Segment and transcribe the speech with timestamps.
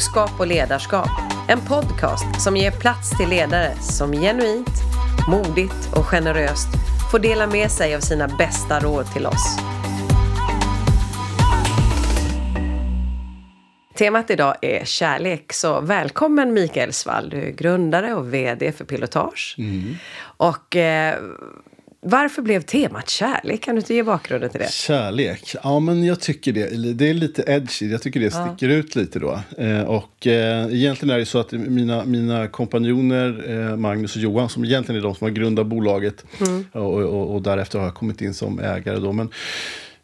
[0.00, 1.10] Klokskap och ledarskap.
[1.48, 4.70] En podcast som ger plats till ledare som genuint,
[5.28, 6.68] modigt och generöst
[7.10, 9.58] får dela med sig av sina bästa råd till oss.
[13.98, 17.30] Temat idag är kärlek, så välkommen Mikael Svall.
[17.30, 19.56] Du är grundare och VD för Pilotage.
[20.20, 21.18] Och eh,
[22.02, 23.62] varför blev temat kärlek?
[23.62, 24.72] Kan du inte ge bakgrunden till det?
[24.72, 26.92] Kärlek, ja men jag tycker det.
[26.92, 29.40] Det är lite edgy, jag tycker det sticker ut lite då.
[29.58, 34.48] Eh, och eh, egentligen är det så att mina, mina kompanjoner eh, Magnus och Johan,
[34.48, 36.24] som egentligen är de som har grundat bolaget
[36.72, 39.12] och, och, och därefter har jag kommit in som ägare då.
[39.12, 39.30] Men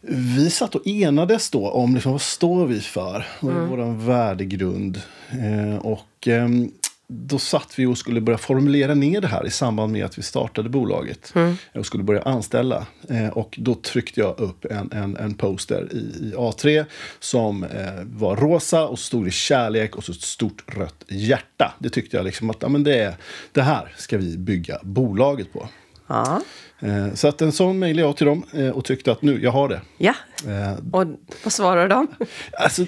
[0.09, 3.27] vi satt och enades då om liksom, vad står vi för?
[3.41, 5.01] Vad är vår värdegrund?
[5.31, 6.71] Eh, och ehm,
[7.09, 10.23] då satt vi och skulle börja formulera ner det här i samband med att vi
[10.23, 11.33] startade bolaget
[11.75, 12.87] och skulle börja anställa.
[13.09, 16.85] Eh, och då tryckte jag upp en, en, en poster i, i A3
[17.21, 17.71] som eh,
[18.05, 21.75] var rosa och stod i kärlek och så ett stort rött hjärta.
[21.79, 23.15] Det tyckte jag liksom att ja, men det, är-
[23.53, 25.69] det här ska vi bygga bolaget på.
[26.07, 26.41] Ja.
[26.81, 29.51] Eh, så att en sån mejlade jag till dem eh, och tyckte att nu, jag
[29.51, 29.81] har det.
[29.99, 30.15] ja.
[30.47, 31.07] Eh, Och
[31.45, 32.07] vad svarar de?
[32.53, 32.87] Alltså,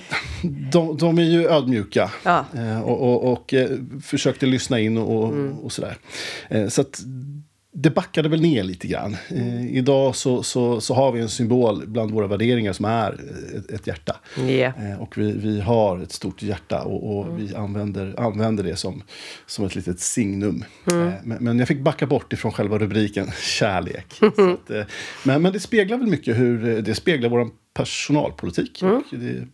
[0.72, 2.44] de, de är ju ödmjuka Ja.
[2.84, 3.54] och, och, och
[4.02, 5.96] försökte lyssna in och, och, och sådär.
[6.68, 7.00] Så att
[7.72, 9.16] det backade väl ner lite grann.
[9.30, 13.20] Eh, idag så, så, så har vi en symbol bland våra värderingar som är
[13.56, 14.16] ett, ett hjärta.
[14.36, 14.72] Ja.
[14.78, 19.02] Eh, och vi, vi har ett stort hjärta och, och vi använder, använder det som,
[19.46, 20.64] som ett litet signum.
[20.86, 24.14] Eh, men, men jag fick backa bort ifrån själva rubriken kärlek.
[24.36, 24.84] Så att, eh,
[25.24, 28.82] men, men det speglar väl mycket hur eh, det speglar vår personalpolitik.
[28.82, 29.46] Och det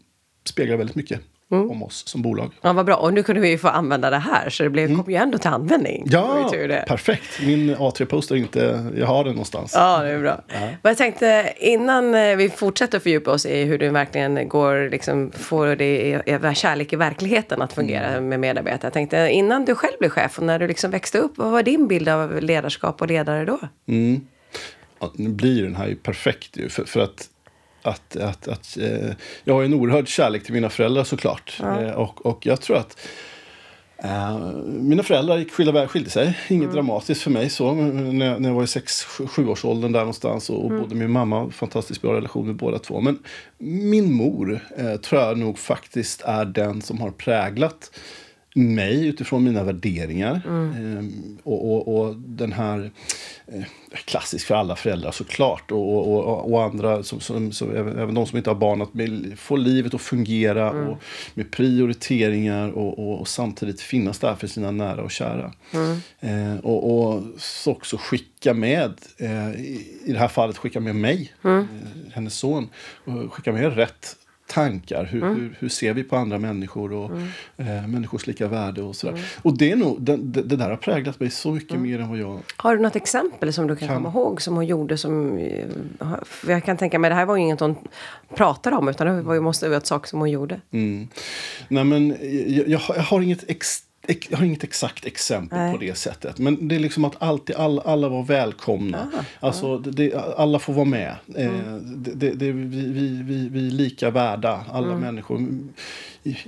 [0.45, 2.53] speglar väldigt mycket om oss som bolag.
[2.63, 2.97] Ja, vad bra.
[2.97, 5.39] Och nu kunde vi ju få använda det här, så det blev, kom ju ändå
[5.39, 6.05] till användning.
[6.07, 6.51] Ja,
[6.87, 7.41] perfekt.
[7.43, 8.93] Min A3-poster inte...
[8.97, 9.73] Jag har den någonstans.
[9.75, 10.43] Ja, det är bra.
[10.49, 15.33] Men jag tänkte innan eh, vi fortsätter fördjupa oss i hur du verkligen går, liksom,
[15.33, 18.87] får det, kärlek i verkligheten att fungera med medarbetare.
[18.87, 21.63] Jag tänkte innan du själv blev chef och när du liksom växte upp, vad var
[21.63, 23.59] din bild av ledarskap och ledare då?
[25.01, 26.69] Ja, nu blir den här ju perfekt ju.
[26.69, 27.29] För, för att,
[27.85, 29.11] att, att, att eh,
[29.45, 31.61] jag har en oerhörd kärlek till mina föräldrar såklart.
[31.61, 33.09] Eh, och, och jag tror att
[33.99, 36.39] eh, mina föräldrar gick skilda skilde sig.
[36.49, 37.75] Inget dramatiskt för mig så.
[37.75, 40.51] Men När jag, när jag var i 6-7 års åldern där någonstans.
[40.51, 43.01] Och, och både min mamma och fantastiskt bra relation med båda två.
[43.01, 43.19] Men
[43.59, 47.91] min mor eh, tror jag nog faktiskt är den som har präglat
[48.57, 50.43] mig utifrån mina värderingar.
[50.47, 52.91] Ehm, och, och, och den här,
[53.47, 53.63] eh,
[54.05, 55.71] klassisk för alla föräldrar såklart.
[55.71, 59.57] Och, och, och, andra, som, som, som, även, de som inte har barn, att få
[59.57, 60.99] livet att fungera och
[61.35, 65.53] med prioriteringar och, och, samtidigt finnas där för sina nära och kära.
[66.21, 70.97] Eh, och, och så också skicka med, eh, i, i det här fallet skicka med
[70.97, 71.63] mig, eh,
[72.13, 72.69] hennes son,
[73.05, 74.17] och skicka med rätt
[74.55, 75.05] tankar.
[75.05, 77.11] Hur, hur, hur ser vi på andra människor och
[77.57, 79.25] eh, människors lika värde och sådär.
[79.43, 82.19] Och det, är nog, det, det, där har präglat mig så mycket mer än vad
[82.19, 82.41] jag...
[82.57, 83.97] Har du något exempel som du kan, Kan.
[83.97, 85.39] komma ihåg som hon gjorde som...
[85.39, 85.65] eh,
[86.49, 87.77] Jag kan tänka mig, det här var ju inget hon
[88.37, 90.61] pratade om utan det var ju, måste vara ett sak som hon gjorde.
[90.71, 91.09] Mm.
[91.69, 92.17] Nej, men
[92.49, 93.83] jag, jag, har, jag, har inget ex, ex,
[94.31, 95.73] jag har inget exakt exempel Nej.
[95.73, 96.39] på det sättet.
[96.39, 99.09] Men det är liksom att alltid alla, alla var välkomna.
[99.41, 101.15] alltså, det, det, alla får vara med.
[101.37, 101.53] Eh,
[101.97, 105.37] det, det, vi, vi, vi, vi är lika värda, alla människor.
[105.37, 105.73] M-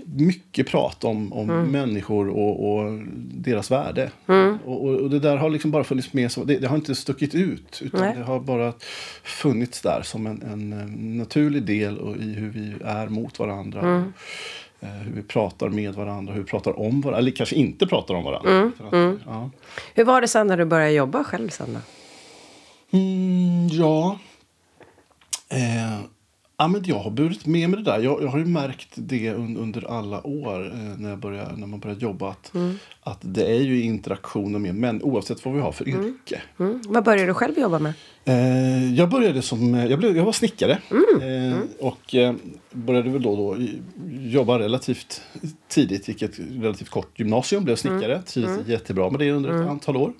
[0.04, 4.10] Mycket prat om, om människor och, och deras värde.
[4.64, 6.32] Och, och, och det där har liksom bara funnits med.
[6.32, 7.80] Som, det, det har inte stuckit ut.
[7.84, 8.14] Utan Nej.
[8.16, 8.72] det har bara
[9.22, 10.86] funnits där som en, en eh,
[11.18, 14.12] naturlig del och i hur vi är mot varandra.
[14.86, 17.18] Eh, hur vi pratar med varandra, hur vi pratar om varandra.
[17.18, 18.72] Eller kanske inte pratar om varandra.
[18.74, 19.50] Utan att, Ja.
[19.94, 21.78] Hur var det sen när du började jobba själv sen?
[22.90, 24.18] Mm, ja.
[25.48, 26.00] Eh,
[26.56, 27.98] ja, men jag har burit med mig det där.
[28.00, 31.66] Jag, jag har ju märkt det un, under alla år eh, när, jag börjar, när
[31.66, 32.30] man börjar jobba.
[32.30, 32.52] Att,
[33.06, 36.42] att det är ju interaktionen med män oavsett vad vi har för yrke.
[36.58, 36.80] Mm.
[36.88, 37.92] Vad började du själv jobba med?
[38.24, 40.78] Eh, jag började som, eh, jag, blev, jag var snickare.
[41.22, 42.34] Eh, och eh,
[42.72, 43.66] började väl då, och då
[44.10, 45.22] jobba relativt
[45.68, 46.08] tidigt.
[46.08, 48.22] Gick ett relativt kort gymnasium, blev snickare.
[48.22, 50.12] Trivdes jättebra med det under ett antal år.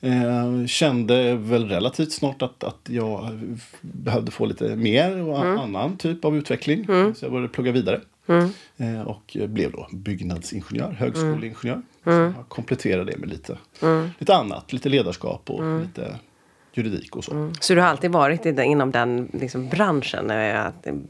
[0.00, 3.40] Eh, kände väl relativt snart att, att jag
[3.80, 6.86] behövde få lite mer och annan typ av utveckling.
[6.86, 8.00] Så jag började plugga vidare.
[8.76, 11.82] Eh, och blev då byggnadsingenjör, högskoleingenjör.
[12.04, 13.58] Så jag kompletterade det med lite,
[14.18, 16.18] lite annat, lite ledarskap och lite
[16.72, 17.52] juridik och så.
[17.60, 20.30] Så du har alltid varit i inom den liksom, branschen,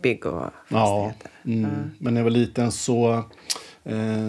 [0.03, 0.79] bygg och Ja,
[1.13, 1.31] fastigheter?
[1.45, 1.91] mm.
[1.99, 3.25] men när jag var liten så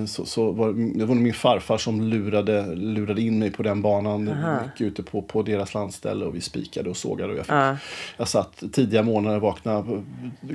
[0.07, 4.35] så, så var, det var min farfar som lurade, lurade in mig på den banan.
[4.63, 7.31] Gick ute på, på deras landställe och vi spikade och sågade.
[7.31, 7.77] Och jag, fick, Ja.
[8.17, 10.03] jag satt tidiga morgnar, vaknade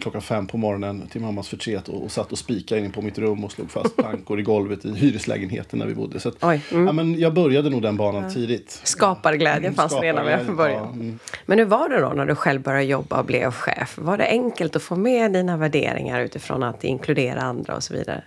[0.00, 3.19] klockan fem på morgonen till mammas förtret och, och satt och spikade in på mitt
[3.19, 6.20] rum och slog fast plankor i golvet i hyreslägenheten där vi bodde.
[6.20, 6.87] Så att, mm.
[6.87, 8.81] ja, men jag började nog den banan tidigt.
[8.84, 10.82] Skaparglädjen fanns redan med från början.
[10.84, 11.19] Ja, mm.
[11.46, 13.98] Men hur var det då när du själv började jobba och blev chef?
[13.98, 18.22] Var det enkelt att få med dina värderingar utifrån att inkludera andra och så vidare?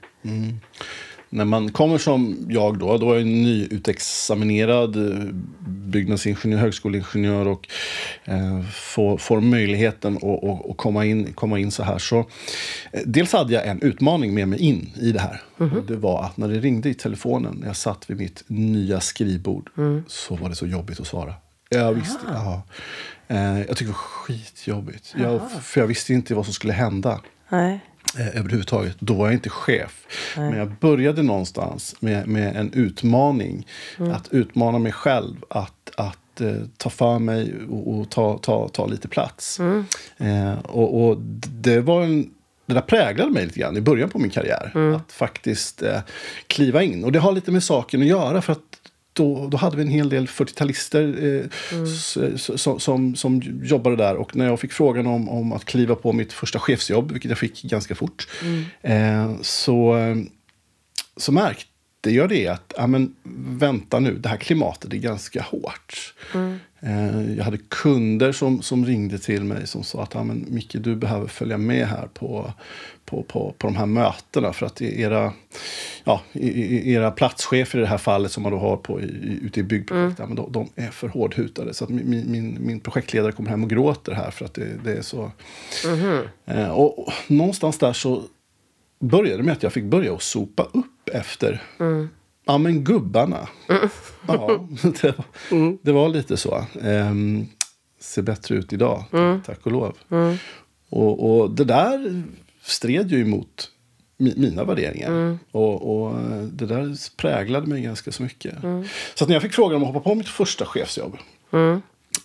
[1.32, 5.24] När man kommer som jag då, då är jag nyutexaminerad eh,
[5.68, 7.68] byggnadsingenjör, högskoleingenjör och
[8.26, 11.98] eh, får, får möjligheten att, att, komma, in, komma in så här.
[12.00, 12.20] Så,
[12.92, 15.42] eh, dels hade jag en utmaning med mig in i det här.
[15.58, 19.00] Och det var att när det ringde i telefonen, när jag satt vid mitt nya
[19.00, 19.70] skrivbord,
[20.08, 21.34] så var det så jobbigt att svara.
[21.70, 22.62] Jag visste, ja,
[23.28, 25.16] eh, jag tyckte det var skitjobbigt.
[25.18, 27.80] Jag, för jag visste inte vad som skulle hända Nej.
[28.18, 28.96] Eh, överhuvudtaget.
[29.00, 30.06] Då var jag inte chef.
[30.36, 33.68] Men jag började någonstans med, med en utmaning.
[33.98, 38.86] Att utmana mig själv att, att eh, ta för mig och, och ta, ta, ta
[38.88, 39.60] lite plats.
[40.18, 41.18] Eh, och, och
[41.50, 42.30] det var en
[42.70, 44.96] det där präglade mig lite grann i början på min karriär.
[44.96, 46.00] Att faktiskt eh,
[46.48, 47.04] kliva in.
[47.04, 48.42] Och det har lite med saken att göra.
[48.42, 48.69] för att
[49.14, 51.46] då, då hade vi en hel del 40-talister eh,
[51.84, 54.16] s- som, som, som jobbade där.
[54.16, 57.38] Och när jag fick frågan om, om att kliva på mitt första chefsjobb, vilket jag
[57.38, 58.28] fick ganska fort,
[58.82, 60.16] eh, så, eh,
[61.18, 61.69] så märkte
[62.02, 63.16] jag det att, ja men
[63.58, 66.14] vänta nu, det här klimatet är ganska hårt.
[66.80, 70.76] Eh, jag hade kunder som, som ringde till mig som sa att, ja men Micke,
[70.80, 72.54] du behöver följa med här på,
[73.06, 75.34] på, på, på de här mötena för att era,
[76.04, 79.64] ja, era platschefer i det här fallet som man då har på, i, ute i
[79.64, 81.74] byggprojekt, ja, men de, de är för hårdhutade.
[81.74, 84.94] Så att min, min, min projektledare kommer hem och gråter här för att det, det
[84.94, 85.32] är så...
[86.46, 88.24] Eh, och, och någonstans där så
[89.00, 91.62] började med att jag fick börja att sopa upp efter
[92.46, 93.48] Ja men gubbarna.
[94.28, 94.68] Ja,
[95.02, 96.66] det var, det var lite så.
[96.82, 97.48] Ehm,
[98.00, 99.04] ser bättre ut idag,
[99.46, 99.98] tack och lov.
[100.90, 102.24] Och, och det där
[102.62, 103.72] stred ju emot
[104.18, 105.38] mi, mina värderingar.
[105.52, 108.56] Och, och eh, det där präglade mig ganska så mycket.
[109.16, 111.18] Så att när jag fick frågan om att hoppa på mitt första chefsjobb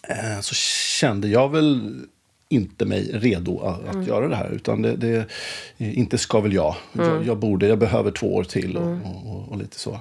[0.08, 2.00] eh, så kände jag väl
[2.48, 4.50] inte mig redo att, att göra det här.
[4.54, 5.26] Utan det, det
[5.78, 6.74] inte ska väl jag.
[6.92, 7.26] jag.
[7.26, 9.90] Jag borde, jag behöver två år till och, och, och, och lite så.
[9.90, 9.98] Eh,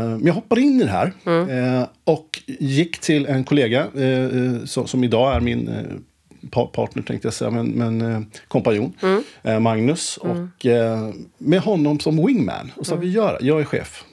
[0.00, 4.64] men jag hoppade in i det här eh, och gick till en kollega eh, eh,
[4.64, 5.74] som, som idag är min eh,
[6.50, 8.92] pa- partner tänkte jag säga, men, men eh, kompanjon,
[9.42, 10.16] eh, Magnus.
[10.16, 12.72] Och eh, med honom som wingman.
[12.76, 14.04] Och sa vi gör jag är chef.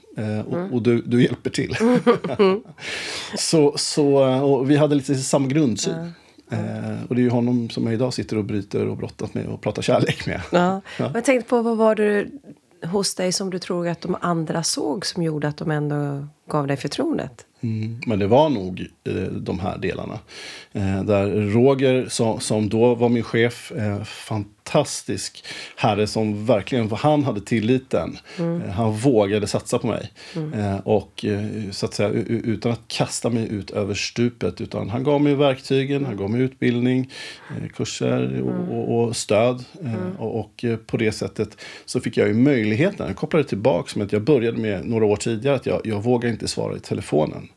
[0.48, 1.76] Och, och du, du hjälper till.
[3.38, 4.14] så, så,
[4.44, 6.12] och vi hade lite samma grundsyn.
[6.52, 9.46] Eh, och det är ju honom som jag idag sitter och bryter och brottas med
[9.46, 10.42] och pratar kärlek med.
[10.52, 10.82] Ja.
[10.98, 12.28] Men Jag tänkte på vad var det
[12.86, 16.68] hos dig som du tror att de andra såg som gjorde att de ändå gav
[16.68, 17.46] dig förtroendet?
[17.62, 20.20] Mm, men det var nog eh, de här delarna.
[20.72, 24.04] Eh, där Roger, som, som då var min chef, eh,
[24.72, 25.46] fantastisk
[25.76, 28.18] herre som verkligen, han hade tilliten.
[28.40, 30.12] Eh, han vågade satsa på mig.
[30.54, 34.62] Eh, och eh, så att säga, utan att kasta mig ut över stupet.
[34.62, 37.12] Utan han gav mig verktygen, han gav mig utbildning,
[37.76, 39.64] kurser och, och, och stöd.
[39.84, 43.08] Eh, och och på det sättet så fick jag ju möjligheten.
[43.08, 46.30] Jag kopplade tillbaka med att jag började med några år tidigare att jag, jag vågar
[46.30, 47.50] inte svara i telefonen.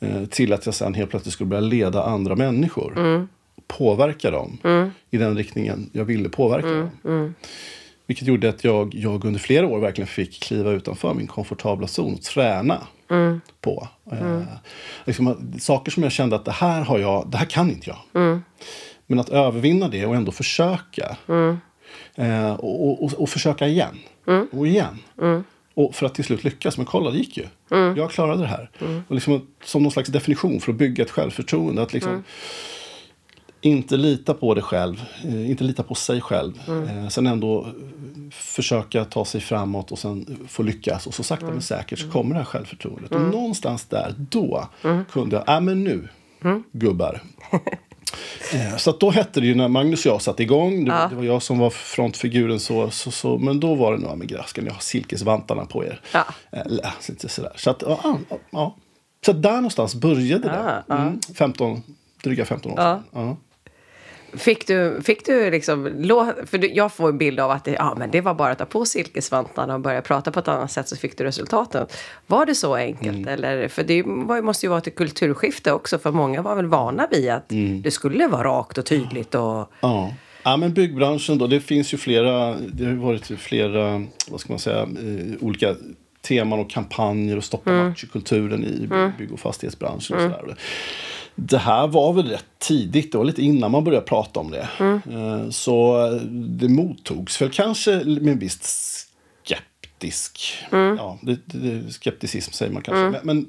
[0.00, 3.26] Eh, till att jag sen helt plötsligt skulle börja leda andra människor.
[3.78, 4.58] Påverka dem
[5.10, 7.34] i den riktningen jag ville påverka dem.
[8.06, 12.14] Vilket gjorde att jag, jag under flera år verkligen fick kliva utanför min komfortabla zon
[12.14, 12.86] och träna
[13.60, 13.88] på.
[14.12, 14.42] Eh,
[15.04, 17.90] liksom, att- saker som jag kände att det här, har jag, det här kan inte
[17.90, 17.98] jag.
[19.06, 21.16] Men att övervinna det och ändå försöka.
[22.14, 23.98] Eh, och, och, och, försöka igen.
[24.52, 24.98] Och igen.
[25.74, 26.76] Och för att till slut lyckas.
[26.76, 27.46] Men kolla, det gick ju.
[27.96, 28.70] Jag klarade det här.
[29.08, 31.82] Och liksom, som någon slags definition för att bygga ett självförtroende.
[31.82, 32.12] Att liksom,
[33.64, 36.60] inte lita på det själv, eh, inte lita på sig själv.
[36.88, 37.70] Eh, sen ändå eh,
[38.30, 41.06] försöka ta sig framåt och sen få lyckas.
[41.06, 43.10] Och så sakta men säkert så kommer det här självförtroendet.
[43.12, 44.68] Och någonstans där, då
[45.10, 46.08] kunde jag, äh men nu,
[46.72, 47.22] gubbar.
[48.52, 51.16] Eh, Så att då hette det ju när Magnus och jag satte igång, det, det
[51.16, 54.26] var jag som var frontfiguren så, så, så men då var det nog, "Ja, men
[54.26, 56.00] grabbar, ska ni ha silkesvantarna på er?
[56.12, 56.24] Ja.
[56.50, 57.52] Eller, lite sådär.
[57.56, 58.76] Så att, ja, ja, ja.
[59.26, 60.94] Så där någonstans började det.
[60.94, 61.82] Mm, 15,
[62.24, 63.36] dryga 15 år sedan.
[64.36, 65.84] Fick du, fick du liksom,
[66.46, 68.64] för jag får en bild av att det, ja, men det var bara att ta
[68.64, 71.86] på silkesvantarna och börja prata på ett annat sätt så fick du resultaten.
[72.26, 73.16] Var det så enkelt?
[73.16, 73.28] Mm.
[73.28, 74.04] Eller, för det
[74.42, 78.26] måste ju vara ett kulturskifte också för många var väl vana vid att det skulle
[78.26, 80.14] vara rakt och tydligt och Ja.
[80.46, 84.58] Ja, men byggbranschen då, det finns ju flera, det har varit flera, vad ska man
[84.58, 85.74] säga, eh, olika
[86.20, 87.88] teman och kampanjer och stoppa mm.
[87.88, 88.88] machokulturen i
[89.18, 90.16] bygg och fastighetsbranschen.
[90.16, 90.56] Och sådär.
[91.34, 94.68] Det här var väl rätt tidigt, det var lite innan man började prata om det.
[94.80, 95.52] Mm.
[95.52, 99.06] Så det mottogs väl kanske med en viss
[100.04, 100.54] skeptisk.
[100.72, 100.96] Mm.
[100.96, 103.00] Ja, det, det, skepticism säger man kanske.
[103.00, 103.12] Mm.
[103.12, 103.48] Men, men,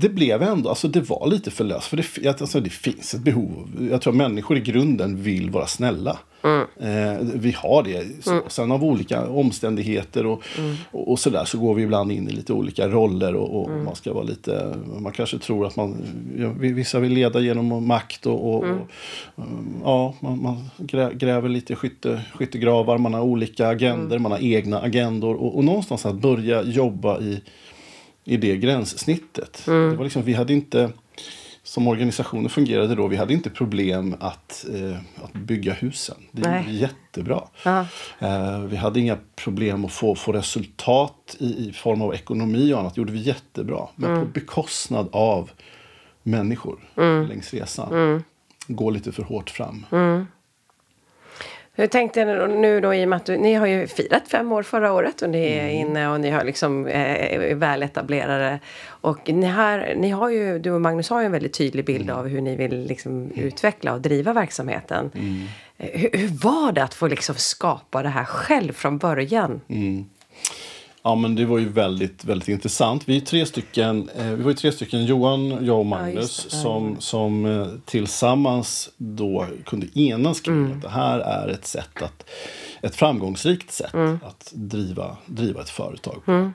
[0.00, 1.86] det blev ändå, alltså det var lite för löst.
[1.86, 3.88] För det, alltså, det finns ett behov.
[3.90, 6.18] Jag tror att människor i grunden vill vara snälla.
[6.46, 6.66] Mm.
[6.78, 8.24] Eh, vi har det.
[8.24, 8.30] Så.
[8.30, 8.42] Mm.
[8.48, 10.76] Sen av olika omständigheter och, mm.
[10.90, 13.84] och, och sådär så går vi ibland in i lite olika roller och, och mm.
[13.84, 15.96] man ska vara lite, man kanske tror att man,
[16.58, 18.78] vissa vill leda genom makt och, och mm.
[19.84, 20.68] ja, man, man,
[21.12, 26.06] gräver lite skytte, skyttegravar, man har olika agender, man har egna agendor och, och någonstans
[26.06, 27.42] att börja jobba i,
[28.24, 29.62] i det gränssnittet.
[29.64, 30.90] Det var liksom, vi hade inte
[31.66, 36.16] som organisationen fungerade då, vi hade inte problem att, eh, att bygga husen.
[36.32, 36.64] Det Nej.
[36.68, 37.42] gick jättebra.
[38.18, 42.80] Eh, vi hade inga problem att få, få resultat i, i form av ekonomi och
[42.80, 42.94] annat.
[42.94, 43.88] Det gjorde vi jättebra.
[43.96, 44.22] Men mm.
[44.22, 45.50] på bekostnad av
[46.22, 47.26] människor mm.
[47.26, 47.92] längs resan.
[47.92, 48.22] Mm.
[48.68, 49.86] Gå lite för hårt fram.
[49.92, 50.26] Mm.
[51.78, 54.52] Hur tänkte ni nu då i och med att du, ni har ju firat fem
[54.52, 55.74] år förra året och ni är mm.
[55.74, 58.58] inne och ni har liksom eh, väletablerade.
[58.86, 62.10] Och ni, här, ni har ju, du och Magnus har ju en väldigt tydlig bild
[62.10, 62.16] mm.
[62.16, 65.10] av hur ni vill liksom utveckla och driva verksamheten.
[65.14, 65.46] Mm.
[65.76, 69.60] Hur, hur, var det att få liksom skapa det här själv från början?
[69.68, 70.04] Mm.
[71.06, 73.08] Ja men det var ju väldigt, väldigt intressant.
[73.08, 76.56] Vi är tre stycken, eh, vi var ju tre stycken, Johan, jag och Magnus, ja,
[76.56, 80.72] som, som eh, tillsammans då kunde enas kring mm.
[80.72, 82.30] att det här är ett sätt att,
[82.82, 84.18] ett framgångsrikt sätt mm.
[84.24, 86.32] att driva, driva ett företag på.
[86.32, 86.52] Mm.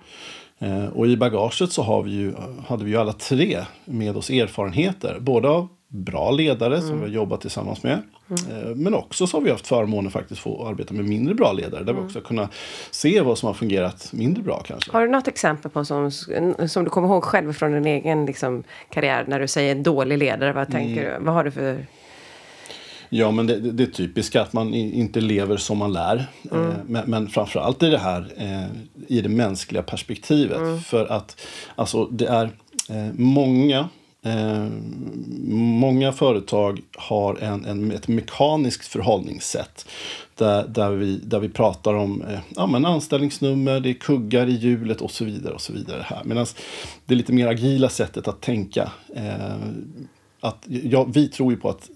[0.59, 2.33] Eh, och i bagaget så har vi ju,
[2.67, 6.87] hade vi ju alla tre med oss erfarenheter, både av bra ledare mm.
[6.87, 8.01] som vi har jobbat tillsammans med.
[8.29, 8.83] Mm.
[8.83, 11.83] Men också så har vi haft förmånen faktiskt få arbeta med mindre bra ledare.
[11.83, 12.03] Där mm.
[12.03, 12.51] vi också kunnat
[12.91, 14.91] se vad som har fungerat mindre bra kanske.
[14.91, 16.11] Har du något exempel på som,
[16.67, 20.53] som du kommer ihåg själv från din egen liksom, karriär när du säger dålig ledare?
[20.53, 21.19] Vad tänker mm.
[21.19, 21.25] du?
[21.25, 21.85] Vad har du för
[23.13, 26.27] Ja, men det, det, är typiskt att man inte lever som man lär.
[26.51, 26.69] Mm.
[26.69, 28.67] Eh, men, men framförallt i det här eh,
[29.07, 30.57] i det mänskliga perspektivet.
[30.57, 30.79] Mm.
[30.79, 32.49] För att alltså, det är
[33.13, 33.89] många
[34.23, 34.67] Eh,
[35.53, 39.85] många företag har en, en, ett mekaniskt förhållningssätt.
[40.35, 44.51] Där, där, vi, där vi pratar om eh, ja, men anställningsnummer, det är kuggar i
[44.51, 45.53] hjulet och så vidare.
[45.53, 46.23] och så vidare här.
[46.23, 46.45] Medan
[47.05, 48.91] det lite mer agila sättet att tänka.
[49.15, 49.55] Eh,
[50.39, 51.89] att, ja, vi tror ju på att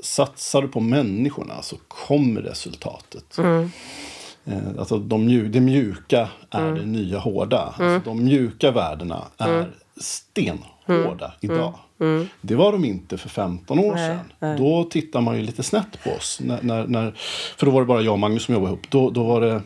[0.00, 3.38] satsar du på människorna så kommer resultatet.
[3.38, 3.70] Mm.
[4.44, 6.74] Eh, alltså de mjuk, det mjuka är mm.
[6.74, 7.74] det nya hårda.
[7.78, 7.94] Mm.
[7.94, 9.70] Alltså de mjuka värdena är mm.
[10.02, 11.56] Stenhårda hårda mm.
[11.56, 11.74] idag.
[12.00, 12.14] Mm.
[12.14, 12.28] mm.
[12.40, 14.32] Det var de inte för 15 år nej, sedan.
[14.38, 14.58] Nej.
[14.58, 16.40] Då tittar man ju lite snett på oss.
[16.42, 17.12] När, när, när,
[17.56, 18.90] för då var det bara jag och Magnus som jobbade ihop.
[18.90, 19.62] Då, då var det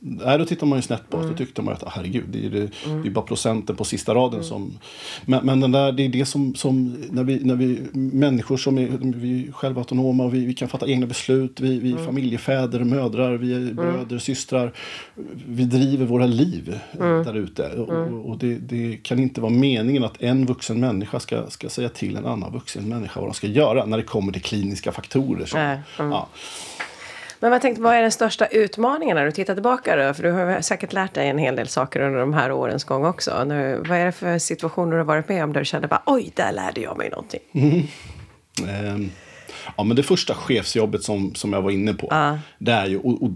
[0.00, 1.16] Nej, då tittar man ju snett på.
[1.16, 1.28] Mm.
[1.28, 3.02] Då tyckte man att herregud, det är, det, mm.
[3.02, 4.44] det är bara procenten på sista raden mm.
[4.44, 4.78] som...
[5.24, 8.78] Men, men den där, det är det som, som när, vi, när vi människor som
[8.78, 11.60] är, vi är själva autonoma och vi, vi kan fatta egna beslut.
[11.60, 12.06] Vi, vi är mm.
[12.06, 13.76] familjefäder, mödrar, vi är mm.
[13.76, 14.72] bröder, systrar.
[15.46, 17.24] Vi driver våra liv mm.
[17.24, 17.68] där ute.
[17.68, 18.20] Och, mm.
[18.20, 22.16] och det, det, kan inte vara meningen att en vuxen människa ska, ska säga till
[22.16, 25.46] en annan vuxen människa vad de ska göra när det kommer till kliniska faktorer.
[25.46, 26.28] Som, ja.
[27.40, 30.14] Men vad, tänkte, vad är den största utmaningen när du tittar tillbaka då?
[30.14, 33.04] För du har säkert lärt dig en hel del saker under de här årens gång
[33.04, 33.44] också.
[33.44, 36.02] Nu, vad är det för situationer du har varit med om där du kände bara
[36.06, 37.40] oj, där lärde jag mig någonting?
[37.52, 37.82] Mm.
[38.94, 39.10] Um,
[39.76, 42.38] ja, men det första chefsjobbet som, som jag var inne på, uh.
[42.58, 43.30] det är ju, och, och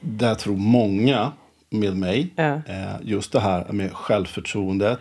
[0.00, 1.32] där tror många
[1.78, 2.32] med mig.
[2.36, 2.54] Ja.
[2.66, 5.00] Eh, just det här med självförtroendet,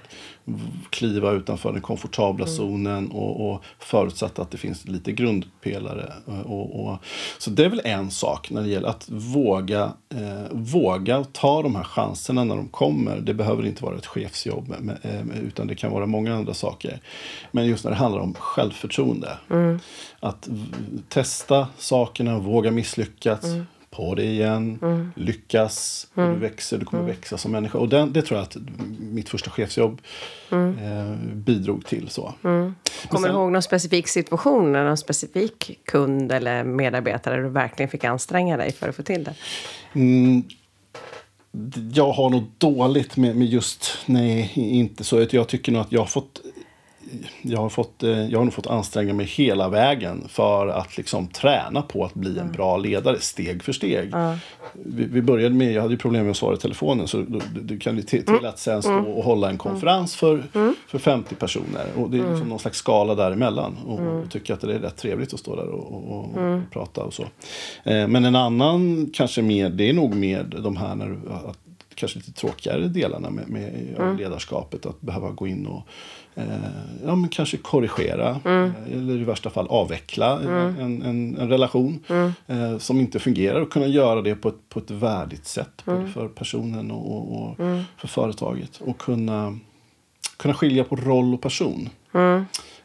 [0.90, 2.56] kliva utanför den komfortabla mm.
[2.56, 6.14] zonen och, och förutsatt att det finns lite grundpelare.
[6.28, 6.98] Eh, och, och,
[7.38, 11.76] så det är väl en sak när det gäller att våga, eh, våga ta de
[11.76, 13.20] här chanserna när de kommer.
[13.20, 17.00] Det behöver inte vara ett chefsjobb med, med, utan det kan vara många andra saker.
[17.52, 19.38] Men just när det handlar om självförtroende.
[19.50, 19.80] Mm.
[20.20, 20.50] Att
[21.10, 23.44] testa sakerna, våga misslyckas.
[23.44, 23.66] Mm
[23.96, 25.12] på det igen, mm.
[25.16, 26.34] lyckas, mm.
[26.34, 27.16] du växer, du kommer mm.
[27.16, 27.78] växa som människa.
[27.78, 28.58] Och den, det tror jag att
[29.00, 30.02] mitt första chefsjobb
[30.52, 30.78] mm.
[30.78, 32.10] eh, bidrog till.
[32.10, 32.34] så.
[32.44, 32.76] Mm.
[33.08, 38.04] Kommer sen, du ihåg någon specifik situation, någon specifik kund eller medarbetare du verkligen fick
[38.04, 39.34] anstränga dig för att få till det?
[39.94, 40.44] Mm,
[41.94, 45.26] jag har nog dåligt med, med just, nej, inte så.
[45.32, 46.42] Jag tycker nog att jag har fått
[47.42, 51.28] jag har, fått, eh, jag har nog fått anstränga mig hela vägen för att liksom
[51.28, 54.10] träna på att bli en bra ledare steg för steg.
[54.12, 54.38] Ja.
[54.74, 57.40] Vi, vi började med, jag hade ju problem med att svara i telefonen så du,
[57.62, 58.40] du kan ju till, Mm.
[58.40, 60.44] till att sen stå och hålla en konferens för,
[60.88, 61.86] för 50 personer.
[61.98, 62.32] Och det är Mm.
[62.32, 63.78] liksom någon slags skala däremellan.
[63.86, 66.62] Och, och tycker att det är rätt trevligt att stå där och, och, och, Mm.
[66.72, 67.24] prata och så.
[67.84, 71.20] Eh, men en annan kanske mer, det är nog med de här när du,
[71.50, 71.58] att,
[71.96, 74.86] kanske lite tråkigare delarna med, med av ledarskapet.
[74.86, 75.82] Att behöva gå in och
[77.06, 80.50] ja, men kanske korrigera eh, eller i värsta fall avveckla en,
[80.80, 82.04] en, en, en relation
[82.48, 86.08] eh, som inte fungerar och kunna göra det på ett, på ett värdigt sätt både
[86.08, 87.58] för personen och, och, och
[87.98, 88.82] för företaget.
[88.82, 89.60] Och kunna,
[90.38, 91.90] kunna skilja på roll och person.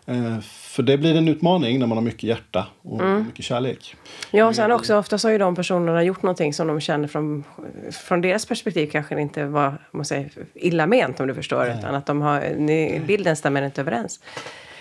[0.07, 3.97] Eh, för det blir en utmaning när man har mycket hjärta och mycket kärlek.
[4.31, 7.45] Ja, och sen också oftast har ju de personerna gjort någonting som de känner från,
[7.93, 11.75] från deras perspektiv kanske inte var man säger, illa ment om du förstår.
[11.79, 12.41] Utan att de har,
[13.07, 14.21] bilden stämmer inte överens.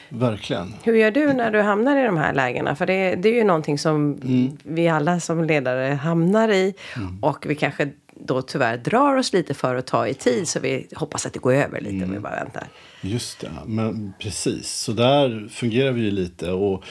[0.09, 0.73] Verkligen.
[0.83, 2.75] Hur gör du när du hamnar i de här lägena?
[2.75, 4.19] För det, det är ju någonting som
[4.63, 6.73] vi alla som ledare hamnar i.
[7.21, 10.47] Och vi kanske då tyvärr drar oss lite för att ta i tid.
[10.47, 12.67] Så vi hoppas att det går över lite om vi bara väntar.
[13.01, 14.69] Just det, men precis.
[14.69, 16.51] Så där fungerar vi ju lite.
[16.51, 16.83] Och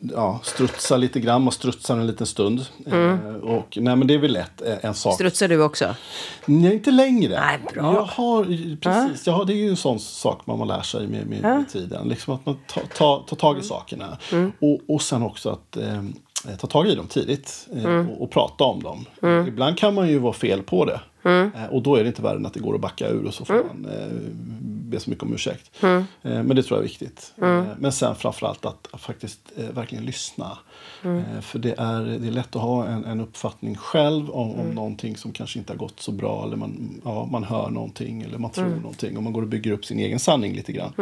[0.00, 2.66] ja, strutsar lite grann och strutsar en liten stund.
[2.86, 5.14] Eh, och, nej, men det är väl lätt eh, en sak.
[5.14, 5.94] Strutsar du också?
[6.46, 7.40] Nej, inte längre.
[7.40, 7.94] Nej, bra.
[7.94, 8.44] Jag har,
[8.76, 11.68] precis, jag har, det är ju en sån sak man lär sig med, med, med
[11.68, 12.08] tiden.
[12.08, 14.18] Liksom att man tar ta, ta tag i sakerna.
[14.60, 16.02] Och, och sen också att eh,
[16.58, 19.04] ta tag i dem tidigt eh, och, och prata om dem.
[19.48, 21.00] Ibland kan man ju vara fel på det.
[21.54, 23.34] Eh, och då är det inte värre än att det går att backa ur och
[23.34, 24.06] så får man eh,
[24.88, 25.70] be så mycket om ursäkt.
[26.22, 27.32] Eh, men det tror jag är viktigt.
[27.42, 27.46] Eh,
[27.78, 30.58] men sen framförallt att, att faktiskt eh, verkligen lyssna.
[31.36, 34.70] Eh, för det är, det är lätt att ha en, en uppfattning själv om, om
[34.70, 36.44] någonting som kanske inte har gått så bra.
[36.44, 39.16] Eller man, ja, man hör någonting eller man tror någonting.
[39.16, 40.92] Och man går och bygger upp sin egen sanning lite grann.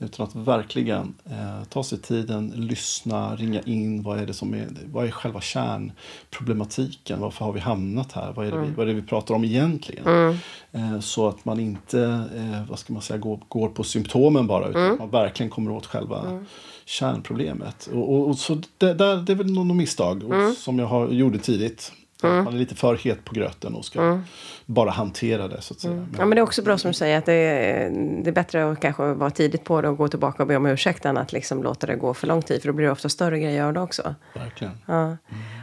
[0.00, 4.02] Utan att verkligen eh, ta sig tiden, lyssna, ringa in.
[4.02, 7.20] Vad är det som är, vad är själva kärnproblematiken?
[7.20, 8.32] Varför har vi hamnat här?
[8.32, 10.06] Vad är det, vi, vad är det vi pratar om egentligen?
[10.72, 12.00] Eh, så att man inte,
[12.36, 14.68] eh, vad ska man säga, går, går på symptomen bara.
[14.68, 16.22] Utan att man verkligen kommer åt själva
[16.84, 17.88] kärnproblemet.
[17.92, 21.08] Och, och, och så det, där, det är väl något misstag och, som jag har,
[21.08, 21.92] gjorde tidigt.
[22.22, 24.20] Att Man är lite för het på gröten och ska
[24.66, 25.94] bara hantera det så att säga.
[25.94, 27.90] Men- Ja, men det är också bra som du säger att det är,
[28.22, 30.66] det är bättre att kanske vara tidigt på det och gå tillbaka och be om
[30.66, 32.60] ursäkt än att liksom låta det gå för lång tid.
[32.62, 34.14] För då blir det ofta större grejer av det också.
[34.34, 34.72] Verkligen.
[34.86, 35.10] Ja.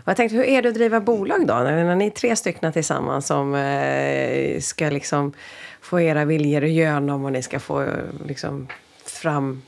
[0.03, 1.53] Och jag tänkte, hur är det att driva bolag då?
[1.53, 5.33] När, när ni är tre stycken tillsammans som eh, ska liksom
[5.81, 7.87] få era viljor igenom och ni ska få eh,
[8.27, 8.67] liksom
[9.05, 9.61] fram...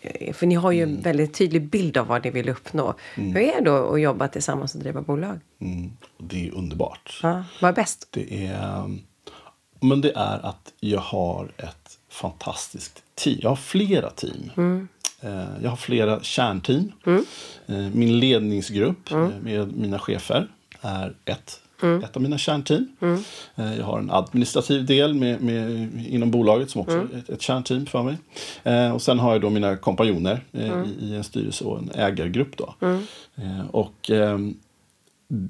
[0.00, 2.94] eh, För ni har ju en väldigt tydlig bild av vad ni vill uppnå.
[3.14, 5.40] Hur är det då att jobba tillsammans och driva bolag?
[5.60, 5.92] Mm.
[6.18, 7.20] Det är underbart.
[7.22, 8.08] Ja, vad är bäst?
[8.10, 8.98] Det är,
[9.80, 13.38] men det är att jag har ett fantastiskt team.
[13.42, 14.50] Jag har flera team.
[15.20, 16.92] Eh, Jag har flera kärnteam.
[17.06, 20.48] Eh, Min ledningsgrupp eh, med mina chefer
[20.80, 21.60] är ett,
[22.04, 22.88] ett av mina kärnteam.
[23.56, 27.42] Eh, Jag har en administrativ del med, med, inom bolaget som också är ett, ett
[27.42, 28.16] kärnteam för mig.
[28.64, 31.90] Eh, Och sen har jag då mina kompanjoner eh, i, i en styrelse och en
[31.94, 32.56] ägargrupp.
[32.56, 32.74] Då.
[33.36, 34.54] Eh, Och ehm,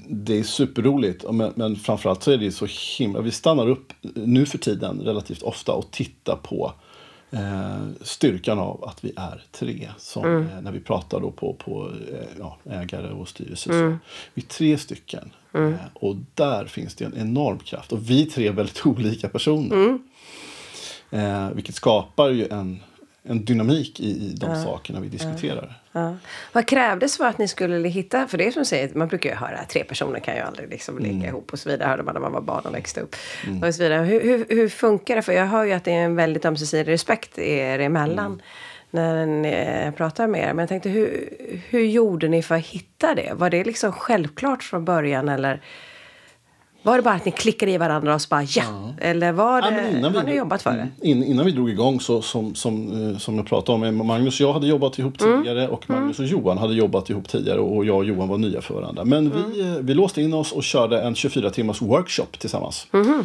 [0.08, 2.66] det är superroligt, men, men framförallt så är det så
[2.98, 3.20] himla...
[3.20, 6.72] Vi stannar upp nu för tiden relativt ofta och tittar på
[7.30, 9.88] eh, styrkan av att vi är tre.
[9.98, 13.68] Som, eh, när vi pratar då på, på eh, ja, ägare och styrelse.
[13.70, 13.96] Så.
[14.34, 15.30] Vi är tre stycken.
[15.54, 17.92] Eh, och där finns det en enorm kraft.
[17.92, 19.98] Och vi tre är väldigt olika personer.
[21.10, 22.80] Eh, vilket skapar ju en,
[23.22, 25.80] en dynamik i, i de sakerna vi diskuterar.
[25.92, 26.16] Ja.
[26.52, 29.36] Vad krävdes för att ni skulle hitta, för det är som säger, man brukar ju
[29.36, 32.20] höra tre personer kan ju aldrig liksom ligga ihop och så vidare, hörde man när
[32.20, 33.16] man var barn och växte upp.
[33.62, 34.04] Och så vidare.
[34.04, 35.22] Hur, hur, hur funkar det?
[35.22, 38.42] För jag hör ju att det är en väldigt ömsesidig respekt er emellan
[38.90, 40.46] när ni eh, pratar med er.
[40.46, 41.30] Men jag tänkte, hur,
[41.68, 43.32] hur gjorde ni för att hitta det?
[43.34, 45.62] Var det liksom självklart från början eller
[46.82, 48.94] var det bara att ni klickade i varandra och så bara ja?
[49.00, 51.08] Eller var Ja, det, men innan har vi- ni jobbat för det?
[51.08, 54.40] In, innan vi drog igång så som, som, eh, som jag pratade om, eh, Magnus
[54.40, 55.38] och jag hade jobbat ihop Mm.
[55.42, 58.60] tidigare och Magnus och Johan hade jobbat ihop tidigare och jag och Johan var nya
[58.60, 59.04] för varandra.
[59.04, 59.50] Men Mm.
[59.52, 62.86] vi, eh, vi låste in oss och körde en 24 timmars workshop tillsammans.
[62.92, 63.24] Mm-hmm.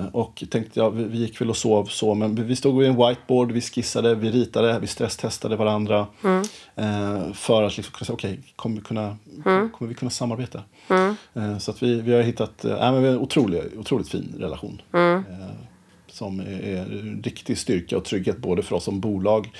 [0.00, 2.88] Eh, och tänkte, ja, vi, vi gick väl och sov så, men vi stod vid
[2.88, 6.06] en whiteboard, vi skissade, vi ritade, vi stresstestade varandra.
[6.24, 6.42] Mm.
[6.76, 9.70] Eh, för att liksom kunna säga, okej, kommer, vi kunna, Mm.
[9.70, 10.60] kommer vi kunna samarbeta?
[11.34, 14.08] Eh, så att vi, vi har hittat eh, ja, men vi har en otrolig, otroligt
[14.08, 14.82] fin relation.
[14.94, 15.20] Eh,
[16.06, 16.84] som är,
[17.22, 19.50] riktig styrka och trygghet både för oss som bolag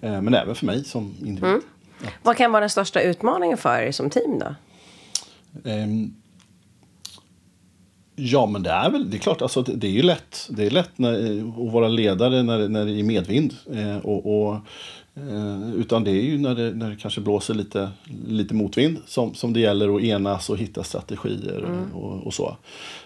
[0.00, 1.60] eh, men även för mig som individ.
[2.22, 4.54] Vad kan vara den största utmaningen för er som team då?
[5.70, 6.14] Ehm,
[8.20, 9.42] Ja, men det är väl det är klart.
[9.42, 12.84] Alltså, det, det är ju lätt, det är lätt när, att vara ledare när, när
[12.84, 13.54] det är medvind.
[13.72, 14.56] Eh, och, och
[15.30, 17.90] eh, utan det är ju när det, när det kanske blåser lite,
[18.26, 21.92] lite motvind som, som det gäller att enas och hitta strategier mm.
[21.92, 22.56] och, och, så.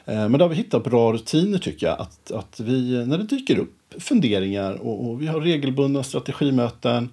[0.05, 2.01] Eh, men där har vi hittat bra rutiner tycker jag.
[2.01, 7.09] Att, att vi, när det dyker upp funderingar och, och vi har regelbundna strategimöten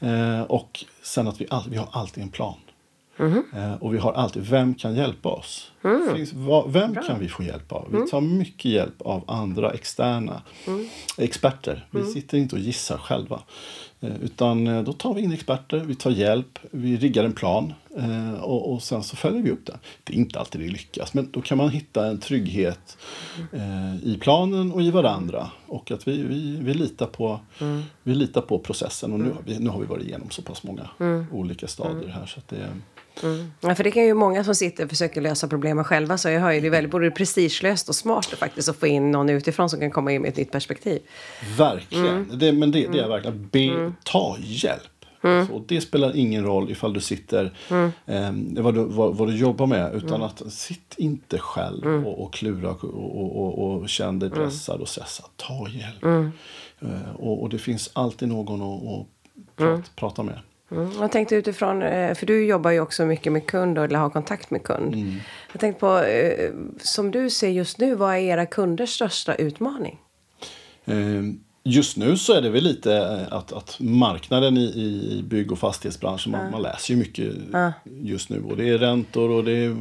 [0.00, 2.54] eh, och sen att vi, all, vi har alltid en plan.
[3.18, 3.42] Mm.
[3.80, 5.72] Och vi har alltid, vem kan hjälpa oss?
[5.84, 6.16] Mm.
[6.16, 7.02] Finns, vad, vem Bra.
[7.02, 7.86] kan vi få hjälp av?
[7.90, 8.08] Vi mm.
[8.08, 10.88] tar mycket hjälp av andra externa mm.
[11.18, 11.86] experter.
[11.90, 12.12] Vi mm.
[12.12, 13.40] sitter inte och gissar själva.
[14.04, 17.74] Eh, utan eh, då tar vi in experter, vi tar hjälp, vi riggar en plan
[17.96, 19.78] eh, och, och sen så följer vi upp den.
[20.04, 22.96] Det är inte alltid det lyckas, men då kan man hitta en trygghet
[24.02, 25.50] i planen och i varandra.
[25.66, 27.82] Och att vi, vi, vi, litar, på, mm.
[28.02, 29.12] vi litar på processen.
[29.12, 31.26] Och nu har, vi, nu har vi varit igenom så pass många mm.
[31.32, 32.26] olika stadier här.
[32.26, 32.68] Så det,
[33.22, 33.52] Mm.
[33.60, 36.18] Ja, för det kan ju många som sitter och försöker lösa problemen själva.
[36.18, 39.10] Så jag hör ju det är väldigt både prestigelöst och smart faktiskt att få in
[39.10, 41.02] någon utifrån som kan komma in med ett nytt perspektiv.
[41.58, 42.06] Verkligen.
[42.06, 42.38] Mm.
[42.38, 43.10] Det, men det, det är mm.
[43.10, 43.48] verkligen.
[43.52, 43.94] Be, mm.
[44.04, 44.82] ta hjälp.
[45.22, 45.38] Mm.
[45.38, 47.92] Alltså, det spelar ingen roll ifall du sitter, mm.
[48.06, 49.94] eh, vad, du, vad, vad, du jobbar med.
[49.94, 50.22] Utan mm.
[50.22, 52.06] att sitt inte själv mm.
[52.06, 55.26] och, och klura och, och, och, och känn dig pressad och stressad.
[55.36, 56.04] Ta hjälp.
[56.80, 59.06] Eh, och, och, det finns alltid någon att, att
[59.56, 60.38] prata, prata med.
[60.74, 60.92] Mm.
[61.00, 64.50] Jag tänkte utifrån, eh, för du jobbar ju också mycket med kund eller har kontakt
[64.50, 64.94] med kund.
[64.94, 65.14] Mm.
[65.52, 70.00] Jag tänkte på, eh, som du ser just nu, vad är era kunders största utmaning?
[71.66, 75.58] Just nu så är det väl lite eh, att, att marknaden i, i bygg och
[75.58, 77.34] fastighetsbranschen, man, man läser ju mycket
[77.84, 78.42] just nu.
[78.50, 79.76] Och det är räntor och det är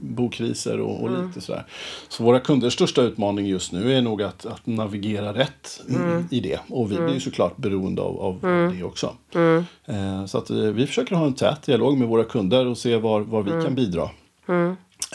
[0.00, 1.26] bokriser och, och mm.
[1.26, 1.66] lite sådär.
[2.08, 6.28] Så våra kunders största utmaning just nu är nog att, att navigera rätt mm.
[6.30, 6.60] i det.
[6.68, 7.06] Och vi mm.
[7.06, 8.78] blir ju såklart beroende av, av mm.
[8.78, 9.14] det också.
[9.34, 9.64] Mm.
[9.84, 12.96] Eh, så att eh, vi försöker ha en tät dialog med våra kunder och se
[12.96, 13.64] var, var vi mm.
[13.64, 14.10] kan bidra.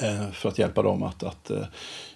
[0.01, 1.63] Eh, för att hjälpa dem att, att eh,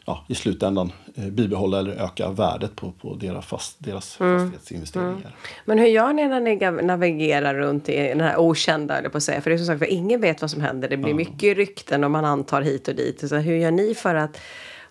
[0.05, 4.39] ja, i slutändan eh, bibehålla eller öka värdet på, på deras, fast, deras mm.
[4.39, 5.11] fastighetsinvesteringar.
[5.11, 5.31] Mm.
[5.65, 9.23] Men hur gör ni när ni navigerar runt i den här okända, eller på att
[9.23, 9.41] säga?
[9.41, 10.89] För det är som sagt, för ingen vet vad som händer.
[10.89, 11.17] Det blir mm.
[11.17, 13.29] mycket rykten och man antar hit och dit.
[13.29, 14.39] Så hur gör ni för att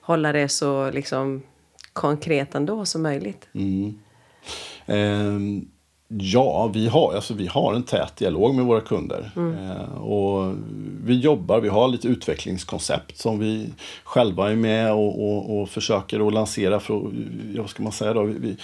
[0.01, 1.42] hålla det så liksom,
[1.92, 3.48] konkret ändå som möjligt?
[3.55, 3.98] Mm.
[4.87, 5.62] Eh,
[6.18, 9.31] Ja, vi har, alltså, vi har en tät dialog med våra kunder.
[9.37, 9.70] Mm.
[9.70, 10.55] Eh, och
[11.05, 13.72] vi jobbar, vi har lite utvecklingskoncept som vi
[14.05, 16.81] själva är med och, och, och försöker att lansera.
[16.81, 16.94] För,
[17.55, 18.22] ja, vad ska man säga då?
[18.22, 18.57] Vi,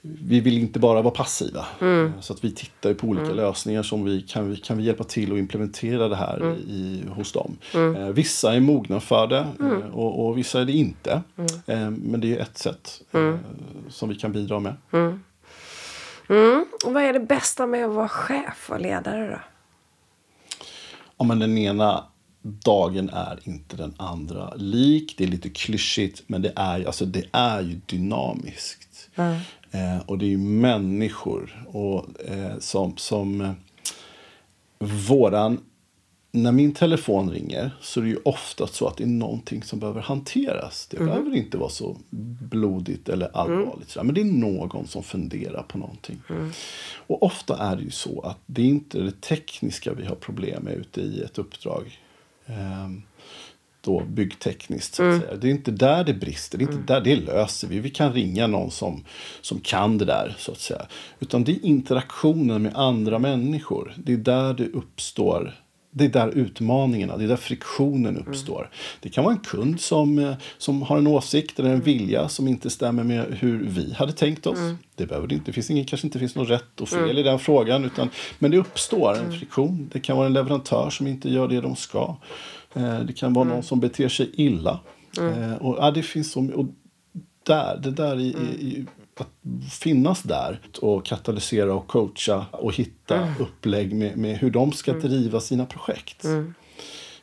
[0.00, 1.66] vi vill inte bara vara passiva.
[1.80, 2.06] Mm.
[2.06, 3.36] Eh, så att vi tittar på olika mm.
[3.36, 6.56] lösningar som vi kan, vi kan vi hjälpa till att implementera det här mm.
[6.56, 7.56] i, hos dem.
[7.74, 7.96] Mm.
[7.96, 9.82] Eh, vissa är mogna för det mm.
[9.82, 11.22] eh, och, och, vissa är det inte.
[11.36, 11.48] Mm.
[11.66, 13.34] Eh, men det är ett sätt eh,
[13.88, 14.74] som vi kan bidra med.
[16.28, 16.66] Mm.
[16.84, 19.40] Och vad är det bästa med att vara chef och ledare då?
[21.18, 22.04] Ja, men den ena
[22.42, 25.14] dagen är inte den andra lik.
[25.18, 29.10] Det är lite klyschigt, men det är, alltså, det är ju dynamiskt.
[29.14, 29.36] Mm.
[29.70, 33.52] Eh, och det är ju människor och, eh, som, som eh,
[35.08, 35.60] våran
[36.42, 39.78] när min telefon ringer så är det ju ofta så att det är någonting som
[39.78, 40.86] behöver hanteras.
[40.90, 41.08] Det mm.
[41.08, 41.96] behöver inte vara så
[42.50, 43.96] blodigt eller allvarligt.
[43.96, 44.06] Mm.
[44.06, 46.22] Men det är någon som funderar på någonting.
[46.30, 46.50] Mm.
[47.06, 50.62] Och ofta är det ju så att det är inte det tekniska vi har problem
[50.64, 52.00] med ute i ett uppdrag.
[52.46, 53.02] Ehm,
[53.80, 54.94] då byggtekniskt.
[54.94, 55.20] Så att mm.
[55.20, 55.36] säga.
[55.36, 56.58] Det är inte där det brister.
[56.58, 56.86] Det, är inte mm.
[56.86, 57.80] där, det löser vi.
[57.80, 59.04] Vi kan ringa någon som,
[59.40, 60.36] som kan det där.
[60.38, 60.86] så att säga.
[61.20, 63.94] Utan det är interaktionen med andra människor.
[63.96, 65.54] Det är där det uppstår
[65.98, 68.28] det är där utmaningarna, det är där friktionen mm.
[68.28, 68.58] uppstår.
[68.58, 68.70] Mm.
[69.00, 71.84] Det kan vara en kund som, eh, som har en åsikt eller en mm.
[71.84, 74.58] vilja som inte stämmer med hur vi hade tänkt oss.
[74.58, 74.78] Mm.
[74.94, 77.16] Det, behöver inte, det finns ingen, kanske inte finns något rätt och fel mm.
[77.18, 77.84] i den frågan.
[77.84, 79.38] Utan, men det uppstår en mm.
[79.38, 79.90] friktion.
[79.92, 82.16] Det kan vara en leverantör som inte gör det de ska.
[82.74, 84.80] Eh, det kan vara någon som beter sig illa.
[85.20, 86.66] Eh, och, ja, det finns så, och
[87.42, 88.28] där, det där i,
[88.60, 88.86] i,
[89.20, 93.34] att finnas där och katalysera och coacha och hitta mm.
[93.40, 95.02] upplägg med, med, hur de ska mm.
[95.02, 96.24] driva sina projekt.
[96.24, 96.54] Mm.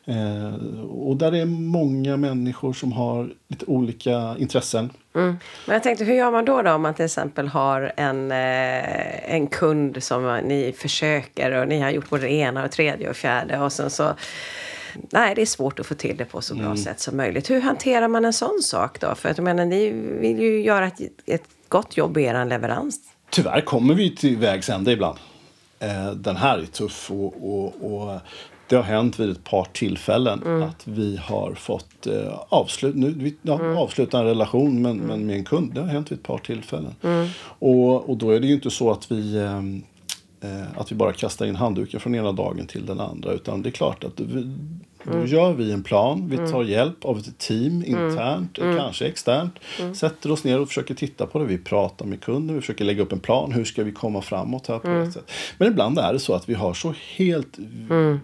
[0.08, 4.90] Eh, och där är många människor som har lite olika intressen.
[5.16, 5.38] Mm.
[5.66, 9.34] Men jag tänkte, hur gör man då, då om man till exempel har en, eh,
[9.34, 13.16] en kund som ni försöker och ni har gjort både det ena och tredje och
[13.16, 14.14] fjärde och sen så
[15.10, 16.78] nej, det är svårt att få till det på så bra mm.
[16.78, 17.50] sätt som möjligt.
[17.50, 19.16] Hur hanterar man en sån sak då?
[19.16, 23.00] För att jag menar, ni vill ju göra ett, ett gott jobb i er leverans.
[23.30, 25.18] Tyvärr kommer vi till vägs ände ibland.
[25.80, 28.20] Eh, den här är tuff och, och, och,
[28.68, 30.64] det har hänt vid ett par tillfällen mm.
[30.64, 33.78] att vi har fått eh, avslut, nu, vi, ja, mm.
[33.78, 35.08] avsluta en relation men, mm.
[35.08, 35.74] men med en kund.
[35.74, 36.96] Det har hänt vid ett par tillfällen.
[37.04, 37.28] Mm.
[37.42, 39.60] Och, och då är det ju inte så att vi eh,
[40.46, 43.32] eh, att vi bara kastar in handduken från ena dagen till den andra.
[43.32, 44.56] Utan det är klart att vi,
[45.12, 49.54] Då gör vi en plan, vi tar hjälp av ett team internt, kanske externt.
[49.94, 51.46] Sätter oss ner och försöker titta på det.
[51.46, 53.52] Vi pratar med kunden, vi försöker lägga upp en plan.
[53.52, 55.32] Hur ska vi komma framåt här på ett sätt?
[55.58, 57.58] Men ibland är det så att vi har så helt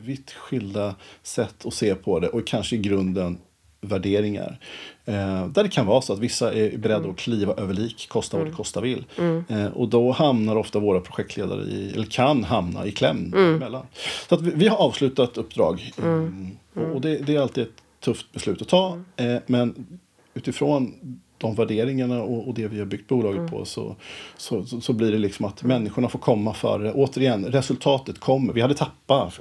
[0.01, 2.27] vitt skilda sätt att se på det.
[2.27, 3.37] Och kanske i grunden
[3.81, 4.59] värderingar.
[5.05, 7.11] Eh, där det kan vara så att vissa är beredda mm.
[7.11, 9.05] att kliva över lik, kosta vad det kosta vill.
[9.17, 9.43] Mm.
[9.49, 13.55] Eh, och då hamnar ofta våra projektledare i, eller kan hamna i kläm mm.
[13.55, 13.85] emellan.
[14.29, 15.91] Så att vi, vi har avslutat uppdrag.
[15.97, 16.57] Mm.
[16.93, 18.99] Och det, det, är alltid ett tufft beslut att ta.
[19.15, 19.99] Eh, men
[20.33, 20.93] utifrån
[21.37, 23.51] de värderingarna och, och, det vi har byggt bolaget mm.
[23.51, 23.95] på så,
[24.37, 26.93] så, så, så, blir det liksom att människorna får komma före.
[26.93, 28.53] Återigen, resultatet kommer.
[28.53, 29.39] Vi hade tappat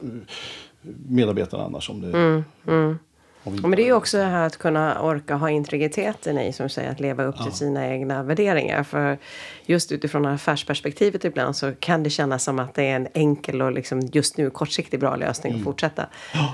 [1.09, 2.45] medarbetarna annars om det mm.
[2.67, 2.99] Mm.
[3.43, 6.91] Men det är ju också det här att kunna orka ha integriteten i, som säger,
[6.91, 7.45] att leva upp ja.
[7.45, 8.83] till sina egna värderingar.
[8.83, 9.19] För
[9.67, 13.73] just utifrån affärsperspektivet ibland så kan det kännas som att det är en enkel och
[13.73, 15.61] liksom just nu kortsiktig bra lösning mm.
[15.61, 16.07] att fortsätta.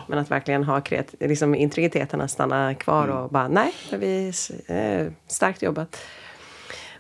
[0.06, 3.16] Men att verkligen ha kreat- liksom integriteten att stanna kvar mm.
[3.16, 4.32] och bara nej, vi
[4.66, 5.96] är starkt jobbat.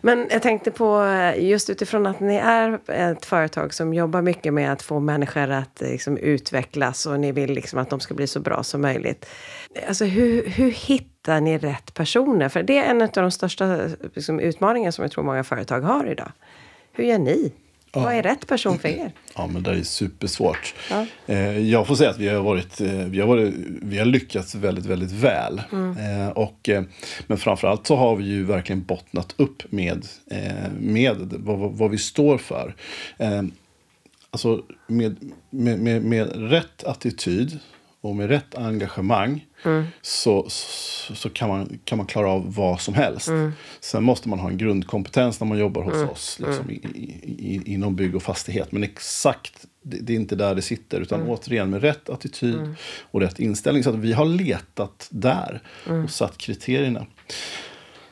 [0.06, 4.54] Men jag tänkte på eh, just utifrån att ni är ett företag som jobbar mycket
[4.54, 8.14] med att få människor att eh, liksom utvecklas och ni vill liksom att de ska
[8.14, 9.26] bli så bra som möjligt.
[9.88, 12.48] Alltså hur, hur hittar ni rätt personer?
[12.48, 15.80] För det är en av de största eh, liksom, utmaningarna som jag tror många företag
[15.80, 16.32] har idag.
[16.92, 17.52] Hur gör ni?
[17.96, 18.02] Ja.
[18.02, 19.12] Vad är rätt person för er?
[19.34, 20.74] Ja, men det är supersvårt.
[20.90, 21.06] Ja.
[21.26, 24.54] Eh, jag får säga att vi har, varit, eh, vi har, varit, vi har lyckats
[24.54, 25.62] väldigt, väldigt väl.
[25.72, 26.22] Mm.
[26.22, 26.70] Eh, och,
[27.26, 30.06] men framförallt så har vi ju verkligen bottnat upp med,
[30.78, 32.74] med vad, vad vi står för.
[34.30, 35.16] Alltså med,
[35.50, 37.58] med, med, med rätt attityd
[38.08, 39.84] och med rätt engagemang mm.
[40.02, 43.28] så, så, så, kan, man, kan man klara av vad som helst.
[43.28, 43.52] Mm.
[43.80, 46.08] Sen måste man ha en grundkompetens när man jobbar hos mm.
[46.08, 46.80] oss liksom, mm.
[46.94, 47.00] i,
[47.38, 48.72] i, inom bygg och fastighet.
[48.72, 51.00] Men exakt, det, det är inte där det sitter.
[51.00, 51.32] Utan mm.
[51.32, 52.74] återigen med rätt attityd mm.
[53.10, 53.84] och rätt inställning.
[53.84, 57.06] Så att vi har letat där och satt kriterierna.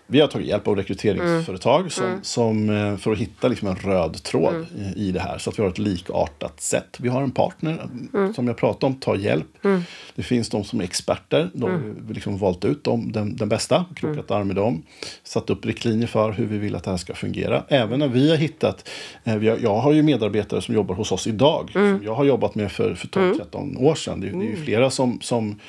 [0.06, 1.90] Vi har tagit hjälp av rekryteringsföretag mm.
[1.90, 2.18] Som, mm.
[2.22, 4.92] som, eh, för att hitta liksom en röd tråd mm.
[4.96, 5.38] i, det här.
[5.38, 6.96] Så att vi har ett likartat sätt.
[6.98, 8.34] Vi har en partner mm.
[8.34, 9.64] som jag pratade om, tar hjälp.
[9.64, 9.82] Mm.
[10.14, 11.50] Det finns de som är experter.
[11.54, 12.12] De har mm.
[12.12, 14.82] liksom valt ut dem, den, den bästa, krokat arm med dem.
[15.22, 17.64] Satt upp riktlinjer för hur vi vill att det här ska fungera.
[17.68, 18.88] Även när vi har hittat,
[19.24, 21.70] eh, vi har, jag har ju medarbetare som jobbar hos oss idag.
[21.72, 24.20] Som jag har jobbat med för, för 12-13 år sedan.
[24.20, 25.60] Det, det, är ju flera som, som,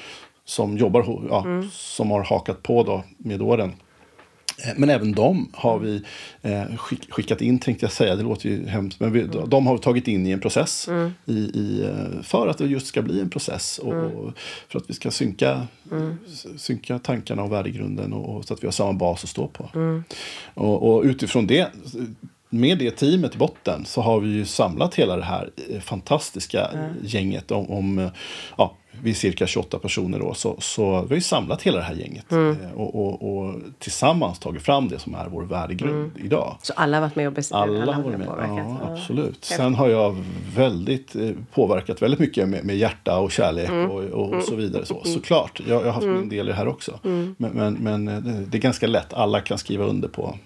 [0.46, 3.74] som jobbar, ja, som har hakat på då med åren.
[4.64, 6.02] Eh, men även de har vi
[6.42, 6.64] eh,
[7.10, 8.16] skickat in, tänkte jag säga.
[8.16, 9.00] Det låter ju hemskt.
[9.00, 9.50] Men vi, mm.
[9.50, 10.88] de har vi tagit in i en process.
[10.88, 11.14] Mm.
[11.26, 13.80] I, i, eh, för att det just ska bli en process.
[13.80, 14.34] Och, mm.
[14.68, 16.18] för att vi ska synka, mm.
[16.58, 18.14] synka tankarna och värdegrunden.
[18.14, 19.70] Och, och, så att vi har samma bas att stå på.
[19.76, 20.04] Mm.
[20.54, 21.72] Och, och utifrån det
[22.50, 26.94] med det teamet i botten så har vi ju samlat hela det här fantastiska mm.
[27.02, 28.10] gänget om, om
[28.58, 31.84] ja, vi är cirka 28 personer då, så, så vi har ju samlat hela det
[31.84, 32.58] här gänget mm.
[32.64, 36.12] Eh, och, och, och, tillsammans tagit fram det som är vår värdegrund mm.
[36.16, 36.58] idag.
[36.62, 37.62] Så alla har varit med och bestämt?
[37.62, 39.46] Alla, alla har varit med, ja, absolut.
[39.46, 40.24] Sen har jag
[40.56, 43.92] väldigt eh, påverkat väldigt mycket med, med hjärta och kärlek mm.
[43.92, 44.42] och, och, mm.
[44.42, 44.86] så vidare.
[44.86, 45.14] Så, mm.
[45.14, 46.30] såklart, jag, jag har haft min mm.
[46.30, 47.00] del i det här också.
[47.04, 50.38] Men, men, men, eh, det är ganska lätt, alla kan skriva under på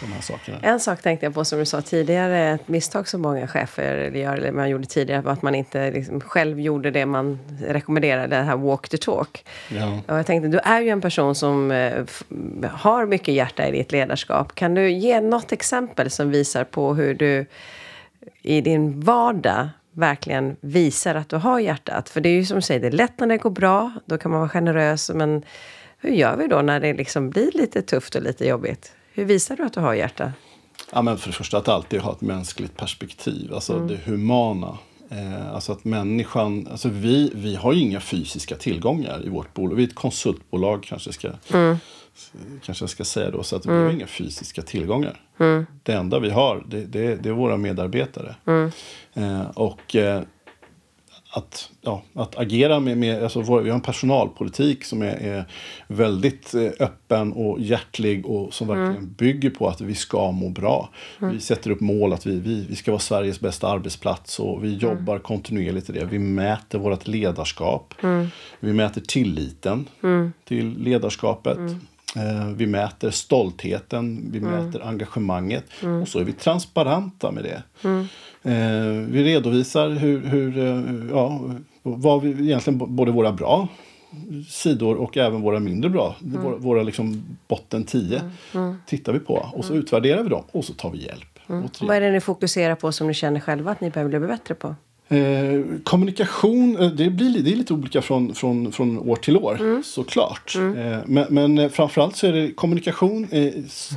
[0.00, 0.58] de här sakerna.
[0.62, 4.36] En sak tänkte jag på som du sa tidigare, ett misstag som många chefer gör,
[4.36, 8.42] eller man gjorde tidigare, var att man inte liksom själv gjorde det man rekommenderade, det
[8.42, 9.44] här walk the talk.
[9.68, 10.00] Ja.
[10.08, 12.04] Och jag tänkte, du är ju en person som eh,
[12.70, 14.54] har mycket hjärta i ditt ledarskap.
[14.54, 17.46] Kan du ge något exempel som visar på hur du
[18.42, 22.08] i din vardag verkligen visar att du har hjärtat?
[22.08, 24.18] För det är ju som du säger, det är lätt när det går bra, då
[24.18, 25.42] kan man vara generös, men
[25.98, 28.92] hur gör vi då när det liksom blir lite tufft och lite jobbigt?
[29.18, 30.32] Hur visar du att du har hjärta?
[30.92, 33.88] Ja, men för det första att alltid ha ett mänskligt perspektiv, alltså mm.
[33.88, 34.78] det humana.
[35.10, 39.76] Eh, alltså att människan, alltså vi, vi har ju inga fysiska tillgångar i vårt bolag.
[39.76, 41.76] Vi är ett konsultbolag kanske ska, mm.
[42.62, 43.42] kanske jag ska säga då.
[43.42, 43.78] Så att mm.
[43.78, 45.20] vi har inga fysiska tillgångar.
[45.38, 45.66] Mm.
[45.82, 48.34] Det enda vi har det, det, det är våra medarbetare.
[48.46, 48.70] Mm.
[49.14, 50.22] Eh, och eh,
[51.30, 55.44] att, ja, att agera med, med alltså vår, vi har en personalpolitik som är, är
[55.86, 58.82] väldigt eh, öppen och hjärtlig och som mm.
[58.82, 60.88] verkligen bygger på att vi ska må bra.
[61.20, 61.34] Mm.
[61.34, 64.68] Vi sätter upp mål att vi, vi, vi ska vara Sveriges bästa arbetsplats och vi
[64.68, 64.80] mm.
[64.80, 65.22] jobbar mm.
[65.22, 66.04] kontinuerligt i det.
[66.04, 67.94] Vi mäter vårt ledarskap.
[68.02, 68.26] Mm.
[68.60, 70.32] Vi mäter tilliten mm.
[70.44, 71.58] till ledarskapet.
[72.16, 74.50] Eh, vi mäter stoltheten, vi mm.
[74.50, 76.02] mäter engagemanget mm.
[76.02, 77.62] och så är vi transparenta med det.
[77.84, 78.00] Mm.
[78.42, 81.40] Eh, vi redovisar hur, hur, eh, ja,
[81.82, 83.68] vad vi egentligen, både våra bra
[84.48, 86.42] sidor och även våra mindre bra, mm.
[86.42, 88.30] våra, våra liksom botten 10 mm.
[88.54, 88.76] mm.
[88.86, 91.38] tittar vi på och så utvärderar vi dem och så tar vi hjälp.
[91.80, 94.54] Vad är det ni fokuserar på som ni känner själva att ni behöver bli bättre
[94.54, 94.74] på?
[95.10, 99.60] Eh, kommunikation, eh, det, blir, det är lite olika från, från, från år till år
[99.60, 99.82] mm.
[99.82, 100.54] såklart.
[100.56, 100.92] Mm.
[100.92, 103.52] Eh, men, men eh, framförallt så är det kommunikation är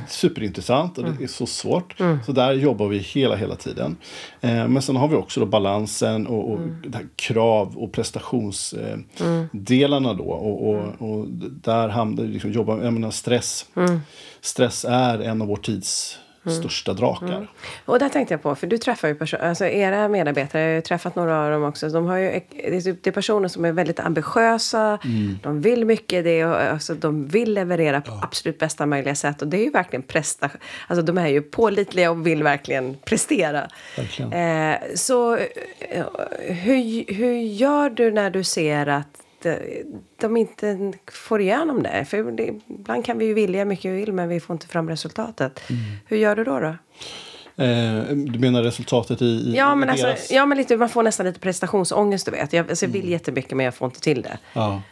[0.08, 1.16] superintressant och mm.
[1.18, 2.00] det är så svårt.
[2.00, 2.18] Mm.
[2.26, 3.96] Så där jobbar vi hela, hela tiden.
[4.40, 6.82] Eh, men sen har vi också då balansen och, och mm.
[7.16, 10.24] krav och prestationsdelarna då.
[10.24, 10.90] Och, och, mm.
[10.90, 11.26] och
[11.62, 13.66] där hamnar liksom, jobbar, jag menar stress.
[14.40, 16.58] Stress är en av vår tids Mm.
[16.58, 17.26] största drakar.
[17.26, 17.46] Mm.
[17.84, 20.74] Och där tänkte jag på, för du träffar ju personer, alltså era medarbetare, jag har
[20.74, 21.88] ju träffat några av dem också.
[21.88, 25.38] De har ju, det är personer som är väldigt ambitiösa, mm.
[25.42, 28.20] de vill mycket, det och, alltså, de vill leverera på ja.
[28.22, 29.42] absolut bästa möjliga sätt.
[29.42, 33.68] Och det är ju verkligen prestation, alltså de är ju pålitliga och vill verkligen prestera.
[33.96, 34.32] Verkligen.
[34.32, 36.04] Eh, så eh,
[36.40, 39.21] hur, hur gör du när du ser att
[40.20, 42.04] de inte får igenom det.
[42.04, 44.88] För det, ibland kan vi ju vilja mycket vi vill men vi får inte fram
[44.88, 45.70] resultatet.
[45.70, 45.82] Mm.
[46.06, 46.60] Hur gör du då?
[46.60, 46.76] då?
[47.56, 50.04] Eh, du menar resultatet i, i ja, men deras...
[50.04, 52.52] alltså, ja, men lite, man får nästan lite prestationsångest, du vet.
[52.52, 53.12] Jag, alltså, jag vill mm.
[53.12, 54.38] jättemycket men jag får inte till det.
[54.52, 54.82] Ja.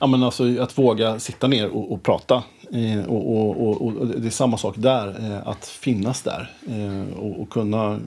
[0.00, 2.42] Ja, men alltså, att våga sitta ner och, och prata.
[2.72, 3.30] Eh, och,
[3.66, 6.50] och, och, det är samma sak där, eh, att finnas där.
[6.68, 8.00] Eh, och, kunna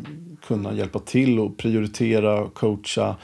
[0.47, 3.15] kunna hjälpa till och prioritera, coacha.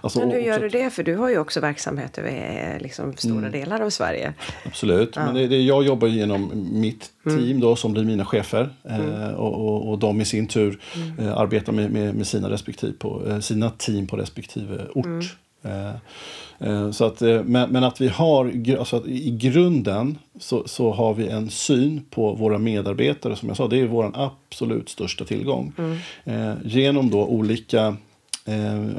[0.00, 0.90] Alltså, men hur gör du det?
[0.90, 3.52] För du har ju också verksamhet över liksom, stora mm.
[3.52, 4.34] delar av Sverige.
[4.66, 5.24] Absolut, ja.
[5.24, 7.38] men det, det, jag jobbar genom mitt mm.
[7.38, 7.60] team mm.
[7.60, 8.70] då som blir mina chefer.
[8.88, 9.10] Mm.
[9.10, 11.18] Eh, och, och, och, de i sin tur mm.
[11.18, 15.36] eh, arbetar med, med, med, sina, respektive på, eh, sina team på respektive ort.
[15.62, 15.94] Eh,
[16.58, 20.92] eh, så att, eh, men, men, att vi har, alltså att i grunden så, så
[20.92, 25.24] har vi en syn på våra medarbetare, som jag sa, det är vår absolut största
[25.24, 25.72] tillgång.
[25.76, 26.56] Mm.
[26.64, 27.96] genom då olika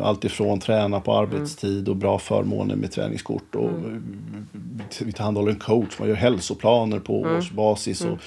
[0.02, 3.56] allt ifrån träna på arbetstid och bra förmåner med träningskort.
[3.56, 4.48] Och mm.
[5.00, 7.38] Vi tillhandahåller en coach, man gör hälsoplaner på mm.
[7.38, 8.02] årsbasis.
[8.02, 8.20] Och, mm.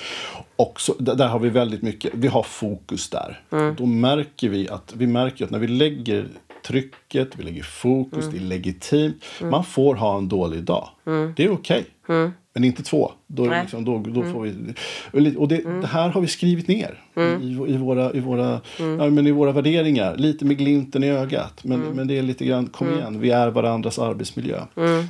[0.56, 3.42] också, där har vi väldigt mycket, vi har fokus där.
[3.52, 3.74] Mm.
[3.74, 6.28] Då märker vi att, vi märker att när vi lägger
[6.66, 8.30] trycket, vi lägger fokus, mm.
[8.30, 9.24] det är legitimt.
[9.40, 9.50] Mm.
[9.50, 10.88] Man får ha en dålig dag.
[11.06, 11.32] Mm.
[11.36, 11.86] Det är okej.
[12.02, 12.16] Okay.
[12.16, 12.32] Mm.
[12.52, 13.12] Men inte två.
[13.34, 14.32] Då, liksom, då, då mm.
[14.32, 15.80] får vi, och det, mm.
[15.80, 17.42] det, här har vi skrivit ner mm.
[17.42, 19.00] i, i, våra, i, våra, mm.
[19.00, 20.16] ja, men i våra värderingar.
[20.16, 21.64] Lite med glimten i ögat.
[21.64, 21.92] Men, mm.
[21.92, 22.98] men det är lite grann, kom mm.
[22.98, 24.60] igen, vi är varandras arbetsmiljö.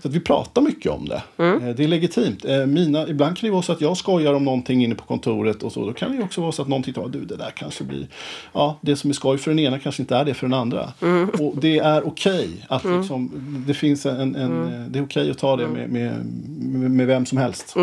[0.02, 1.22] Så att vi pratar mycket om det.
[1.44, 2.44] Eh, det är legitimt.
[2.44, 5.62] Eh, mina, ibland kan det vara så att jag skojar om någonting inne på kontoret.
[5.62, 5.86] och så.
[5.86, 8.06] Då kan det också vara så att någon tittar du det där kanske blir...
[8.52, 10.92] Ja, det som är skoj för den ena kanske inte är det för den andra.
[11.40, 13.30] Och det är okej okay att liksom,
[13.66, 16.26] det finns en, en det är okej okay att ta det med, med,
[16.60, 17.74] med, med vem som helst.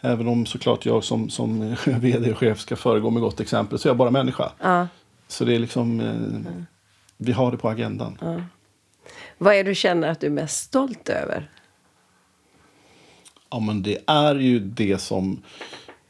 [0.00, 3.88] Även om såklart jag som, som vd och chef ska föregå med gott exempel så
[3.88, 4.52] är jag bara människa.
[4.60, 4.88] Ja.
[5.28, 6.52] Så det är liksom, eh,
[7.16, 8.18] vi har det på agendan.
[8.20, 8.40] Ja.
[9.38, 11.50] Vad är du känner att du är mest stolt över?
[13.50, 15.42] Ja men det är ju det som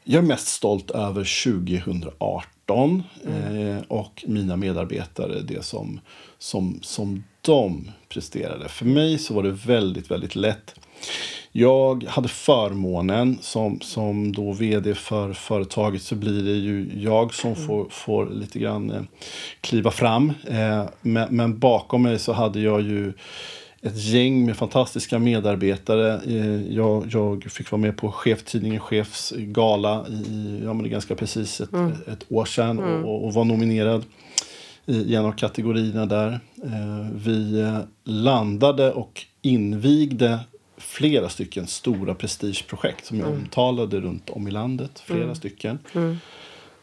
[0.03, 3.77] jag är mest stolt över 2018 mm.
[3.77, 5.99] eh, och mina medarbetare, det som,
[6.37, 8.69] som, som de presterade.
[8.69, 10.75] För mig så var det väldigt, väldigt lätt
[11.51, 17.53] jag hade förmånen som, som då vd för företaget så blir det ju jag som
[17.53, 17.67] mm.
[17.67, 19.01] får, får lite grann eh,
[19.61, 20.33] kliva fram.
[20.47, 23.13] Eh, men, men, bakom mig så hade jag ju
[23.81, 26.21] ett gäng med fantastiska medarbetare.
[26.27, 31.61] Eh, jag, jag fick vara med på Cheftidningen Chefs gala i, ja, men ganska precis
[31.61, 31.91] ett, mm.
[32.07, 33.05] ett år sedan mm.
[33.05, 34.05] och, och var nominerad
[34.85, 36.39] i en av kategorierna där.
[37.13, 37.65] Vi
[38.03, 40.39] landade och invigde
[40.81, 43.33] flera stycken stora prestigeprojekt som är mm.
[43.33, 45.03] omtalade runt om i landet.
[45.05, 45.35] Flera mm.
[45.35, 45.79] stycken.
[45.93, 46.17] Mm.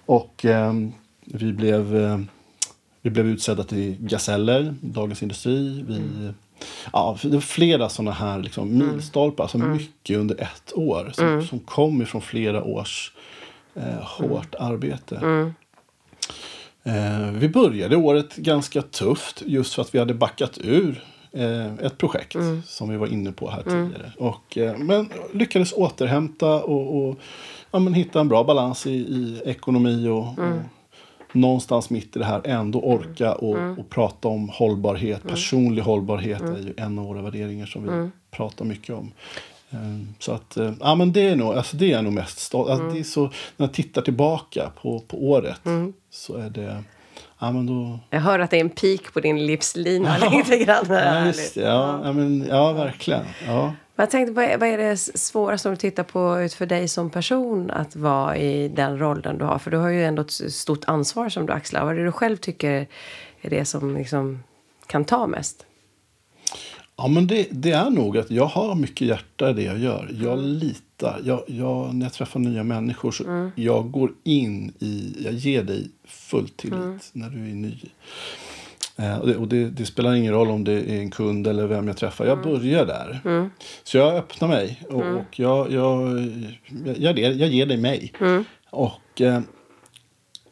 [0.07, 0.73] Och eh,
[1.25, 2.21] vi, blev, eh,
[3.03, 5.85] vi blev utsedda till Gazeller, Dagens Industri.
[5.89, 6.35] Vi, mm.
[6.93, 8.89] Ja, det var flera sådana här liksom, mm.
[8.89, 9.73] milstolpar, alltså mm.
[9.73, 13.13] mycket under ett år som, som kom ifrån flera års
[13.75, 15.53] eh, hårt arbete.
[16.89, 21.05] Eh, vi började året ganska tufft just för att vi hade backat ur
[21.83, 22.62] ett projekt mm.
[22.67, 23.91] som vi var inne på här mm.
[23.91, 24.12] tidigare.
[24.19, 27.19] Och, eh, men lyckades återhämta och, och
[27.71, 30.53] ja, men hitta en bra balans i, i ekonomi och, mm.
[30.53, 33.79] och någonstans mitt i det här ändå orka och, mm.
[33.79, 35.25] och prata om hållbarhet.
[35.25, 35.35] Mm.
[35.35, 36.55] Personlig hållbarhet mm.
[36.55, 39.12] är ju en av våra värderingar som vi pratar mycket om.
[39.71, 42.71] Um, så att, uh, ja men det är nog, alltså det är nog mest stolt
[42.71, 43.23] alltså, det är så
[43.57, 45.61] När jag tittar tillbaka på, på året
[46.11, 46.85] så är det
[47.38, 47.98] Ja, men då...
[48.11, 50.31] Jag hör att det är en pik på din livslina ja.
[50.31, 50.85] lite grann.
[50.88, 51.61] Ja, just det.
[51.61, 52.12] Ja, ja.
[52.12, 53.24] men, ja verkligen.
[53.46, 53.72] Ja.
[53.96, 56.88] Jag tänkte, vad är, vad är det svåraste om du tittar på ut för dig
[56.88, 59.59] som person att vara i den rollen du har?
[59.59, 61.85] För du har ju ändå ett stort ansvar som du axlar.
[61.85, 62.87] Vad är det du själv tycker
[63.40, 64.42] är det som liksom
[64.86, 65.66] kan ta mest?
[66.97, 70.11] Ja, men det, det, är nog att jag har mycket hjärta i det jag gör.
[70.12, 70.59] Jag mm.
[70.99, 71.20] Litar.
[71.24, 73.51] Jag, jag, när jag träffar nya människor så mm.
[73.55, 76.99] jag går in i, jag ger dig full tillit mm.
[77.12, 77.74] när du är ny.
[78.96, 81.66] Eh, och det, och det, det, spelar ingen roll om det är en kund eller
[81.66, 82.26] vem jag träffar.
[82.26, 82.51] Jag Mm.
[82.51, 83.20] börjar där.
[83.84, 86.20] Så jag öppnar mig och, och jag, jag,
[86.96, 88.12] jag, jag, jag ger dig mig.
[88.20, 88.44] Mm.
[88.70, 89.40] Och eh,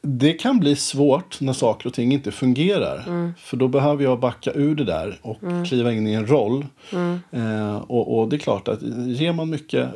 [0.07, 3.05] det kan bli svårt när saker och ting inte fungerar.
[3.07, 3.33] Mm.
[3.39, 5.39] För då behöver jag backa ur det där och
[5.69, 6.67] kliva in i en roll.
[6.93, 7.19] Mm.
[7.31, 9.89] Eh, och, och det är klart att ger man mycket,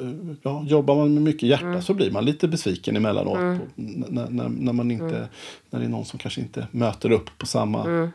[0.43, 1.83] ja, jobbar man med mycket hjärta Mm.
[1.83, 3.39] så blir man lite besviken emellanåt.
[3.39, 5.29] På, när, när, när, man inte,
[5.71, 8.11] när det är någon som kanske inte möter upp på samma,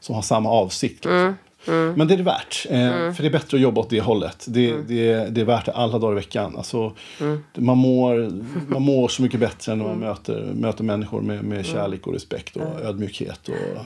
[0.00, 1.04] som har samma avsikt.
[1.04, 1.34] Liksom.
[1.66, 2.66] Men det är det värt.
[2.70, 4.46] Eh, För det är bättre att jobba åt det hållet.
[4.48, 6.56] Det, det, det är värt det alla dagar i veckan.
[6.56, 6.92] Alltså,
[7.54, 8.30] man, mår,
[8.72, 12.56] man mår så mycket bättre när man möter, möter människor med, med kärlek och respekt
[12.56, 13.48] och ödmjukhet.
[13.48, 13.84] Och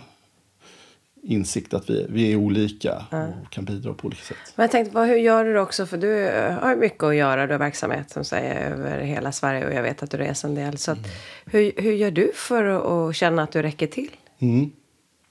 [1.25, 4.37] insikt att vi, vi är olika och kan bidra på olika sätt.
[4.57, 5.87] Men jag tänkte, vad, hur gör du då också?
[5.87, 7.47] För du eh, har mycket att göra.
[7.47, 10.55] Du har verksamhet som säger över hela Sverige och jag vet att du reser en
[10.55, 10.79] del.
[10.79, 10.99] Så att,
[11.47, 14.11] hur, hur gör du för att, känna att du räcker till?
[14.39, 14.71] Mm.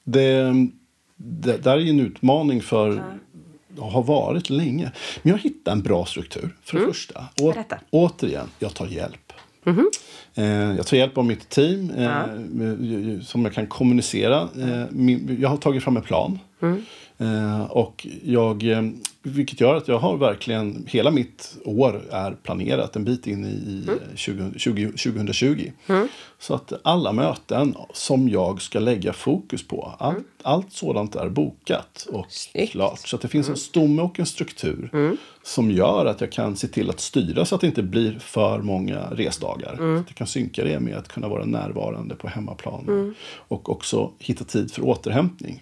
[0.04, 0.54] Det,
[1.24, 3.04] det där är ju en utmaning för
[3.80, 4.92] har varit länge.
[5.22, 7.26] Men jag hittar en bra struktur för det första.
[7.42, 7.52] Å,
[7.90, 9.34] återigen, jag tar hjälp.
[10.36, 10.46] Eh,
[10.76, 14.42] jag tar hjälp av mitt team eh, med- som jag kan kommunicera.
[14.42, 16.40] Eh, min, jag har tagit fram en plan.
[17.18, 18.64] Eh, och jag,
[19.24, 23.86] vilket gör att jag har verkligen, hela mitt år är planerat en bit in i,
[23.88, 25.72] eh, 20, 20, 2020.
[26.44, 32.08] Så att alla möten som jag ska lägga fokus på, allt, allt sådant är bokat
[32.12, 32.72] och Snyggt.
[32.72, 33.08] klart.
[33.08, 34.90] Så att det finns en stomme och en struktur
[35.44, 38.60] som gör att jag kan se till att styra så att det inte blir för
[38.60, 39.76] många resdagar.
[39.78, 43.16] Så att jag kan synka det med att kunna vara närvarande på hemmaplan.
[43.36, 45.62] Och också hitta tid för återhämtning.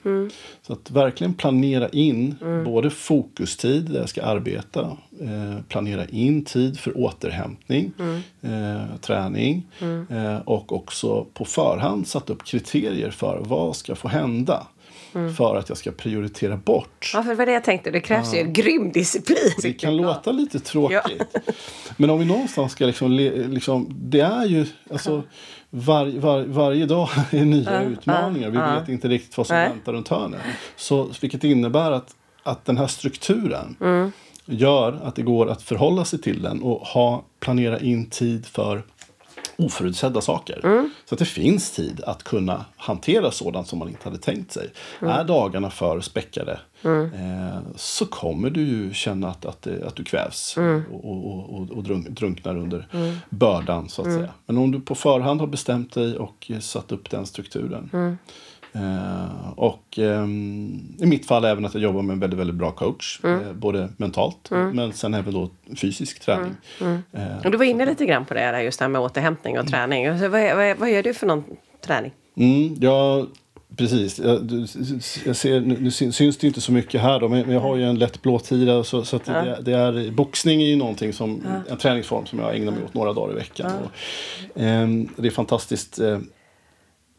[0.68, 6.80] Så att verkligen planera in både fokustid där jag ska arbeta, eh, planera in tid
[6.80, 7.94] för återhämtning,
[8.42, 9.68] eh, träning
[10.10, 14.68] eh, och också på förhand satt upp kriterier för vad ska få hända
[15.38, 17.92] för att jag ska prioritera bort Ja, för det var det jag tänkte.
[17.92, 19.52] Det krävs ju en grym disciplin.
[19.62, 21.36] det kan låta lite tråkigt.
[21.98, 25.24] Men om vi någonstans ska liksom, liksom det är ju alltså
[25.70, 28.50] var, var, varje dag är nya utmaningar.
[28.50, 29.70] Vi vet inte riktigt vad som Nej.
[29.70, 30.42] väntar runt hörnet.
[30.76, 34.12] Så vilket innebär att, att den här strukturen Mm.
[34.46, 38.84] Gör att det går att förhålla sig till den och ha, planera in tid för
[39.58, 40.62] oförutsedda saker.
[40.64, 40.90] Mm.
[41.06, 44.70] Så att det finns tid att kunna hantera sådant som man inte hade tänkt sig.
[45.00, 50.04] Är dagarna för späckade eh, så kommer du ju känna att, att, det, att du
[50.04, 50.58] kvävs
[50.92, 52.88] och, och, och, och drunk, drunknar under
[53.30, 54.30] bördan så att säga.
[54.46, 58.18] Men om du på förhand har bestämt dig och eh, satt upp den strukturen.
[58.74, 62.72] Eh, och ehm, i mitt fall även att jag jobbar med en väldigt, väldigt bra
[62.72, 63.20] coach.
[63.24, 65.50] Eh, både mentalt men sen även då
[65.82, 66.56] fysisk träning.
[67.12, 69.60] Eh, Och du var inne lite grann på det där, just det här med återhämtning
[69.60, 70.08] och träning.
[70.08, 71.44] Alltså, vad, vad, vad gör du för någon
[71.86, 72.12] träning?
[72.36, 73.26] Mm, ja,
[73.78, 74.20] precis.
[74.20, 74.68] Jag,
[75.26, 78.00] jag ser, nu syns det inte så mycket här då, men jag har ju en
[78.00, 78.84] lätt blåtira.
[78.84, 82.56] Så, så att det, det är, boxning är ju någonting som, en träningsform som jag
[82.56, 83.72] ägnar mig åt några dagar i veckan.
[83.84, 83.92] Och,
[84.62, 86.00] ehm, det är fantastiskt.
[86.00, 86.20] Eh,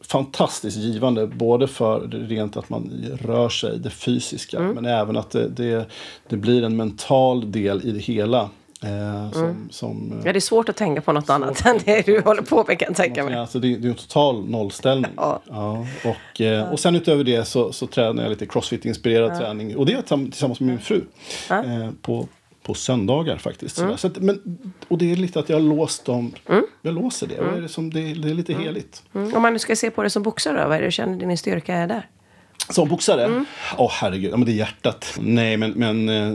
[0.07, 2.91] fantastiskt givande både för rent att man
[3.21, 5.85] rör sig, det fysiska, men även att det, det,
[6.29, 8.49] det blir en mental del i det hela.
[8.83, 12.05] Eh, som, som, eh, Ja, det är svårt att tänka på något annat än det
[12.05, 13.33] du håller på med kan jag tänka mig.
[13.33, 15.11] Ja, alltså det, det är en total nollställning.
[15.15, 15.41] Ja.
[15.49, 19.77] Ja, och, eh, och sen utöver det så, så tränar jag lite crossfit-inspirerad träning.
[19.77, 21.01] Och det gör jag tam- tillsammans med min fru.
[21.49, 22.27] Eh, på,
[22.63, 23.79] på söndagar faktiskt.
[23.79, 23.97] Mm.
[23.97, 26.31] Så att, men, och det är lite att jag har låst dem.
[26.81, 27.35] Jag låser det.
[27.35, 29.03] Är det, som, det, det är lite heligt.
[29.13, 29.35] Mm.
[29.35, 31.19] Om man nu ska se på det som boxare då, vad är det du känner
[31.19, 32.09] din styrka är där?
[32.69, 33.25] Som boxare?
[33.25, 33.45] Åh Mm.
[33.91, 35.17] herregud, ja, men det är hjärtat.
[35.21, 36.27] Nej men, men eh,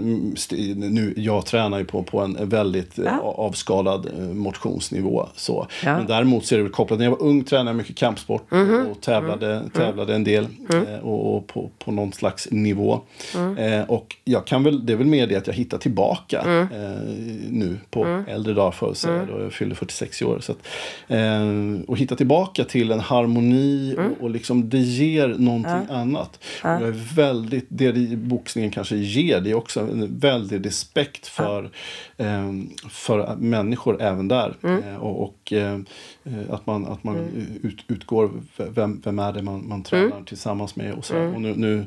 [0.77, 3.21] nu, jag tränar ju på, på en väldigt ja.
[3.21, 5.27] avskalad eh, motionsnivå.
[5.37, 5.67] Så.
[5.85, 5.97] Ja.
[5.97, 8.51] Men däremot så är det väl kopplat, när jag var ung tränade jag mycket kampsport
[8.51, 8.87] Mhm.
[8.91, 9.71] och tävlade, Mm.
[9.71, 10.47] tävlade en del.
[10.73, 13.01] eh, Och, och på, på någon slags nivå.
[13.37, 13.57] Mm.
[13.57, 16.61] Eh, och jag kan väl, det är väl mer det att jag hittar tillbaka Mm.
[16.63, 17.03] eh,
[17.51, 19.25] nu på äldre dagar för att säga.
[19.33, 20.39] Då jag fyllde 46 år.
[20.41, 20.59] Så att,
[21.09, 24.13] eh, och hitta tillbaka till en harmoni Mm.
[24.13, 26.18] och, och liksom det ger någonting annat.
[26.63, 31.27] Och jag är väldigt, det det boxningen kanske ger, det är också en väldig respekt
[31.27, 31.71] för,
[32.17, 32.53] eh,
[32.91, 34.55] för människor även där.
[34.63, 34.83] Mm.
[34.83, 35.79] Eh, och och eh,
[36.51, 37.17] att man, att man
[37.63, 40.25] ut, utgår, vem, vem är det man, man tränar Mm.
[40.25, 41.17] tillsammans med och så.
[41.19, 41.87] Och nu, nu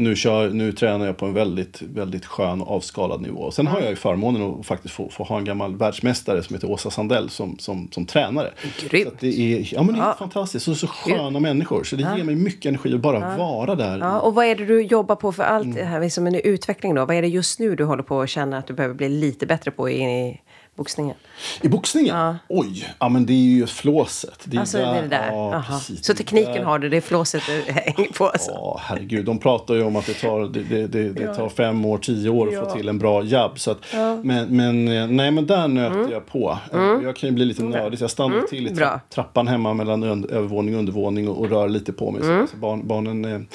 [0.00, 3.50] nu, kör, nu tränar jag på en väldigt, väldigt skön avskalad nivå.
[3.50, 6.70] Sen har jag ju förmånen att faktiskt få, få ha en gammal världsmästare som heter
[6.70, 8.50] Åsa Sandell som, som, som tränare.
[8.88, 9.08] Grymt.
[9.10, 10.16] Så det är, ja, men det är Ja.
[10.18, 10.68] fantastiskt.
[10.68, 11.84] Och så sköna människor.
[11.84, 13.98] Så det ger mig mycket energi att bara vara där.
[13.98, 16.94] Ja, och vad är det du jobbar på för allt det här, liksom en utveckling
[16.94, 17.04] då?
[17.04, 19.46] Vad är det just nu du håller på att känna att du behöver bli lite
[19.46, 20.40] bättre på i,
[20.78, 21.14] boxningen?
[21.62, 22.16] I boxningen?
[22.16, 22.36] Ja.
[22.48, 24.40] Oj, ja men det är ju flåset.
[24.44, 25.32] Det är Alltså, det är det där?
[25.32, 26.04] Ja, precis.
[26.06, 28.50] Så tekniken där- har du, det är flåset du hänger på alltså?
[28.50, 29.24] Ja, herregud.
[29.24, 32.30] De pratar ju om att det tar, det, det, det, det tar fem år, tio
[32.30, 32.64] år att Ja.
[32.64, 33.58] få till en bra jabb.
[33.60, 33.78] Så att,
[34.22, 36.10] men, men, eh, nej, men där nöter Mm.
[36.10, 36.58] jag på.
[36.72, 38.76] Eh, Jag kan ju bli lite nördig så jag stannar till i
[39.14, 42.22] trappan hemma mellan övervåning och undervåning och, och rör lite på mig.
[42.22, 43.46] Så, så barn, barnen eh, Mm.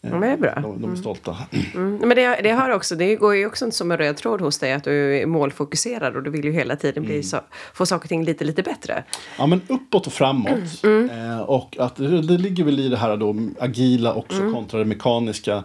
[0.00, 0.54] Men det är bra.
[0.62, 1.36] De, de är stolta.
[1.74, 1.96] Mm.
[1.96, 4.72] Men det, det, har också, det går ju också som en röd tråd hos dig
[4.72, 7.06] att du är målfokuserad och du vill ju hela tiden Mm.
[7.14, 7.36] bli så,
[7.74, 9.04] få saker och ting lite, lite bättre.
[9.38, 10.48] Ja, men uppåt och framåt.
[10.84, 11.10] Mm.
[11.10, 14.54] Eh, och att det, det ligger väl i det här då agila också Mm.
[14.54, 15.64] kontra det mekaniska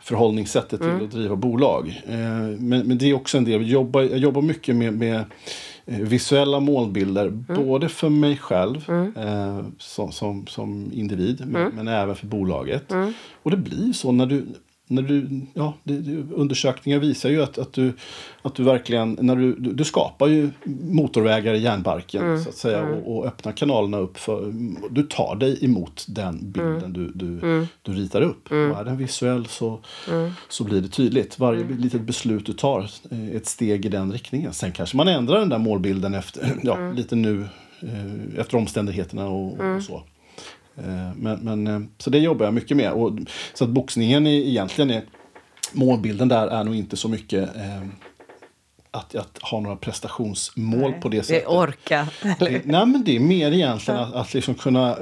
[0.00, 2.02] förhållningssättet till att driva bolag.
[2.06, 2.16] Eh,
[2.58, 2.58] men,
[2.88, 3.52] men det är också en del.
[3.60, 5.24] Jag jobbar, jag jobbar mycket med, med
[5.88, 7.26] visuella målbilder.
[7.26, 7.44] Mm.
[7.48, 11.72] Både för mig själv eh, som, som, som individ men, Mm.
[11.76, 12.92] men även för bolaget.
[13.42, 14.46] Och det blir så när du
[14.88, 15.74] när du, ja,
[16.34, 17.92] undersökningar visar ju att, att, du,
[18.42, 20.50] att du verkligen, när du, du, skapar ju
[20.82, 22.42] motorvägar i järnbarken Mm.
[22.42, 24.52] så att säga och, och öppnar kanalerna upp för,
[24.90, 26.92] du tar dig emot den bilden Mm.
[26.92, 28.50] du, du, du ritar upp.
[28.50, 29.80] Och är den visuell så,
[30.48, 31.38] så blir det tydligt.
[31.38, 31.78] Varje Mm.
[31.78, 34.52] litet beslut du tar är ett steg i den riktningen.
[34.52, 36.96] Sen kanske man ändrar den där målbilden efter, ja, Mm.
[36.96, 37.48] lite nu
[37.80, 40.02] eh, efter omständigheterna och, och så.
[40.84, 42.92] Eh, Men, men, eh, så det jobbar jag mycket med.
[42.92, 43.18] Och,
[43.54, 45.02] så att boxningen är, egentligen är
[45.72, 47.82] målbilden där är nog inte så mycket eh,
[48.90, 51.42] att, att ha några prestationsmål på det Det sättet.
[51.44, 52.08] är orka.
[52.40, 52.50] Eller?
[52.54, 54.96] Eh, Nej men det är mer egentligen att, att liksom kunna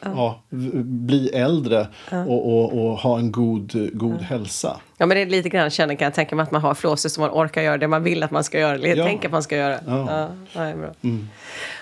[0.00, 0.42] ja.
[0.84, 4.80] bli äldre och, och, och ha en god, god hälsa.
[4.98, 7.12] Ja men det är lite grann känner kan jag tänka mig att man har flåset
[7.12, 8.74] så man orkar göra det man vill att man ska göra.
[8.74, 9.04] Eller Ja.
[9.06, 9.78] tänker att man ska göra.
[9.86, 10.06] Ja.
[10.08, 10.88] Ja, ja, det är bra.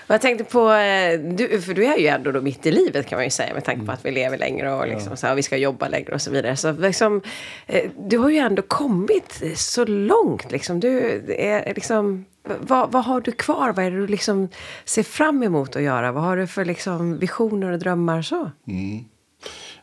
[0.07, 3.07] Och jag tänkte på, eh, du, för du är ju ändå då mitt i livet
[3.07, 5.35] kan man ju säga med tanke på att vi lever längre och liksom så här,
[5.35, 6.55] vi ska jobba längre och så vidare.
[6.55, 7.21] Så liksom,
[7.67, 10.79] eh, du har ju ändå kommit så långt liksom.
[10.79, 13.73] Du är liksom, vad, vad har du kvar?
[13.73, 14.49] Vad är det du liksom
[14.85, 16.11] ser fram emot att göra?
[16.11, 18.51] Vad har du för liksom visioner och drömmar så?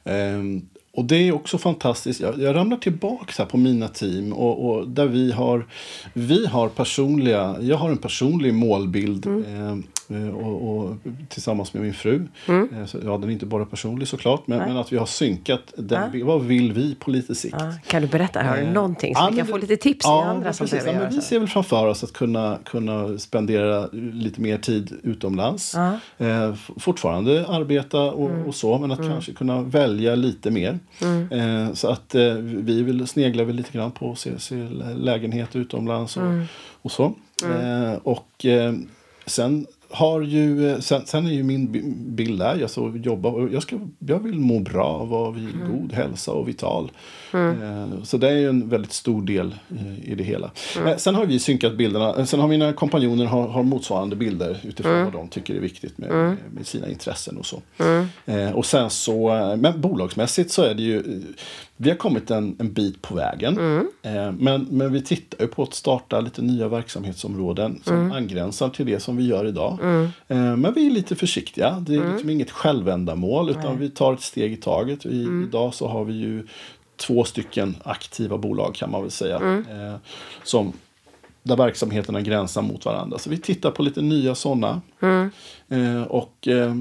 [0.05, 2.21] Ehm, och det är också fantastiskt.
[2.21, 5.67] Jag, jag ramlar tillbaka på mina team och, och där vi har,
[6.13, 9.77] vi har personliga, jag har en personlig målbild ehm, eh,
[10.35, 10.97] och, och,
[11.29, 12.27] tillsammans med min fru.
[12.49, 15.61] Eh, Så, ja, den är inte bara personlig såklart, men, men att vi har synkat
[15.77, 16.25] den, bild.
[16.25, 17.57] vad vill vi på lite sikt.
[17.59, 18.43] Ja, kan du berätta?
[18.43, 20.87] Har du någonting så Ja, vi kan få lite tips ja, andra som precis.
[20.87, 25.75] ja, Vi ser väl framför oss att kunna, kunna spendera lite mer tid utomlands.
[25.77, 25.99] Ja.
[26.27, 28.47] Eh, fortfarande arbeta och, Mm.
[28.47, 30.79] och så, men att kanske kunna välja lite mer.
[31.31, 34.55] Eh, så att eh, vi vill snegla väl lite grann på se, se
[34.97, 36.45] lägenhet utomlands och, Mm.
[36.83, 37.05] och så.
[37.45, 38.73] Eh, och eh,
[39.27, 43.29] sen har ju, eh, sen, sen är ju min bi- bild där, jag, så jobba,
[43.29, 45.73] och jag, ska, jag vill må bra, vara vid Mm.
[45.81, 46.91] god hälsa och vital.
[47.35, 50.51] Eh, så det är ju en väldigt stor del eh, i det hela.
[50.77, 50.89] Mm.
[50.89, 54.93] Eh, sen har vi synkat bilderna, sen har mina kompanjoner har, har motsvarande bilder utifrån
[54.93, 55.05] Mm.
[55.05, 57.63] vad de tycker är viktigt med, med, med sina intressen och så.
[58.27, 61.23] Eh, och sen så, men bolagsmässigt så är det ju,
[61.77, 63.59] vi har kommit en, en bit på vägen.
[64.03, 68.87] Eh, men, men vi tittar ju på att starta lite nya verksamhetsområden som angränsar till
[68.87, 69.79] det som vi gör idag.
[70.29, 71.85] Men vi är lite försiktiga.
[71.87, 75.07] Det är liksom inget självändamål utan vi tar ett steg i taget.
[75.07, 76.47] I, Idag så har vi ju
[76.97, 79.37] två stycken aktiva bolag kan man väl säga.
[79.71, 79.97] Eh,
[80.43, 80.73] som,
[81.43, 83.19] där verksamheterna gränsar mot varandra.
[83.19, 84.81] Så vi tittar på lite nya sådana.
[85.69, 86.75] Eh, och eh,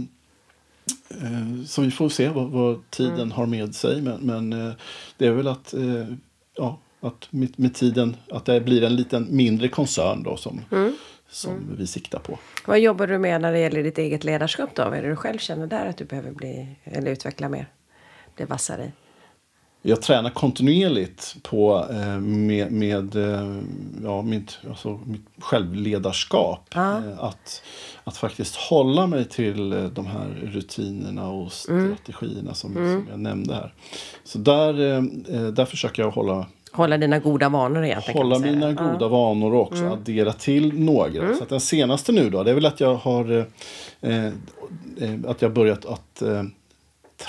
[1.68, 4.02] Så vi får se vad, vad tiden har med sig.
[4.02, 4.74] Men, men
[5.18, 5.74] det är väl att,
[6.56, 10.62] ja, att med, med tiden att det blir en liten mindre koncern då som,
[11.30, 12.40] som vi siktar på.
[12.68, 14.84] Vad jobbar du med när det gäller ditt eget ledarskap då?
[14.84, 17.68] Vad är det du själv känner där att du behöver bli, eller utveckla mer?
[18.36, 18.92] Bli vassare i?
[19.88, 23.62] Jag tränar kontinuerligt på eh, med, med eh,
[24.04, 26.70] ja, mitt, alltså, mitt självledarskap.
[26.74, 26.98] Ja.
[26.98, 27.62] Eh, att,
[28.04, 33.54] att faktiskt hålla mig till eh, de här rutinerna och strategierna som, som jag nämnde
[33.54, 33.74] här.
[34.24, 35.02] Så där, eh,
[35.52, 38.18] där försöker jag hålla Hålla dina goda vanor egentligen.
[38.18, 41.36] hålla mina goda vanor och också addera till några.
[41.36, 43.46] Så att den senaste nu då, det är väl att jag har
[45.28, 46.24] att jag börjat att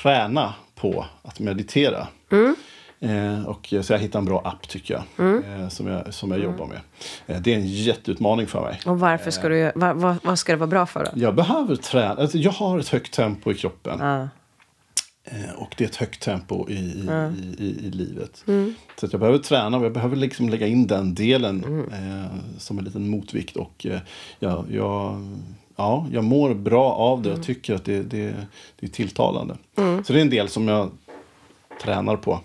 [0.03, 2.09] träna på att meditera.
[3.01, 6.41] Eh, och, så jag hittade en bra app tycker jag, eh, som jag, som jag
[6.41, 6.81] jobbar med.
[7.27, 8.81] Eh, det är en jätteutmaning för mig.
[8.87, 11.11] Och varför ska du, vad, vad, vad ska det vara bra för då?
[11.15, 13.99] Jag behöver träna, alltså, jag har ett högt tempo i kroppen.
[14.01, 14.29] Ja.
[15.25, 17.09] Eh, Och det är ett högt tempo i, i,
[17.39, 18.45] i, i, i livet.
[19.01, 22.79] Så att jag behöver träna och jag behöver liksom lägga in den delen eh, som
[22.79, 23.57] en liten motvikt.
[23.57, 24.01] Och eh,
[24.39, 25.17] jag, jag,
[25.77, 28.35] ja, jag mår bra av det och tycker att det, det,
[28.81, 29.57] det är tilltalande.
[30.05, 30.91] Så det är en del som jag
[31.83, 32.41] tränar på.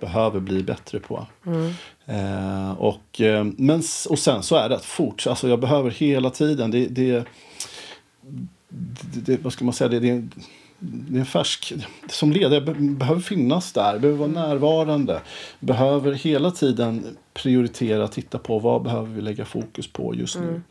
[0.00, 1.26] Behöver bli bättre på.
[2.06, 5.30] Eh, och, eh, men, och sen så är det att fortsätta.
[5.30, 6.70] Alltså jag behöver hela tiden.
[6.70, 7.24] Det, det,
[8.70, 9.88] det, det, vad ska man säga?
[9.88, 10.28] Det, det,
[10.82, 11.72] det är en färsk...
[12.08, 15.20] Som ledare be- behöver finnas där, behöver vara närvarande.
[15.60, 20.62] Behöver hela tiden prioritera, titta på vad behöver vi lägga fokus på just nu.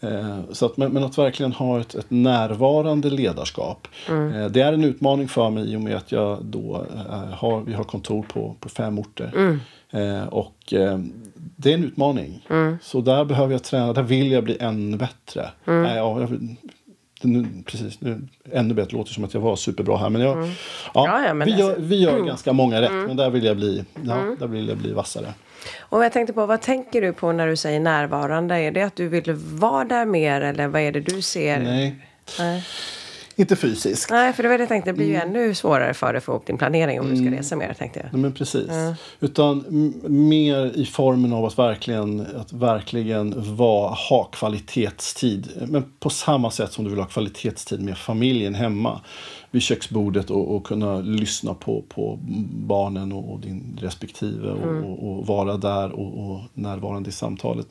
[0.00, 3.88] Eh, så att, men, men att verkligen ha ett, ett närvarande ledarskap.
[4.08, 7.60] Eh, det är en utmaning för mig i och med att jag då eh, har,
[7.60, 9.58] vi har kontor på, på fem orter.
[9.90, 10.98] Eh, och eh,
[11.56, 12.46] det är en utmaning.
[12.82, 15.50] Så där behöver jag träna, där vill jag bli ännu bättre.
[15.86, 16.56] Eh, ja, jag,
[17.24, 18.20] nu, precis, nu,
[18.52, 20.10] ännu bättre låter som att jag var superbra här.
[20.10, 20.52] Men, jag, ja,
[20.94, 23.56] Ja, ja, men vi, gör, alltså- vi gör ganska många rätt, men där vill jag
[23.56, 25.34] bli, ja, där vill jag bli vassare.
[25.80, 28.54] Och jag tänkte på, vad tänker du på när du säger närvarande?
[28.56, 31.58] Är det att du vill vara där mer eller vad är det du ser?
[31.60, 31.96] Nej,
[32.38, 32.64] Nej.
[33.40, 34.10] Inte fysiskt.
[34.10, 35.28] Nej, för det var det jag tänkte, det blir ju Mm.
[35.28, 38.00] ännu svårare för dig att få ihop din planering om du ska resa mer, tänkte
[38.00, 38.08] jag.
[38.12, 38.68] Nej, men precis.
[39.20, 39.94] Utan m-
[40.30, 45.48] mer i formen av att verkligen, att verkligen vara, ha kvalitetstid.
[45.68, 49.00] Men på samma sätt som du vill ha kvalitetstid med familjen hemma.
[49.50, 52.18] Vid köksbordet och, och kunna lyssna på, på
[52.52, 54.50] barnen och, och din respektive.
[54.50, 57.66] Och, och, och vara där och, närvarande i samtalet.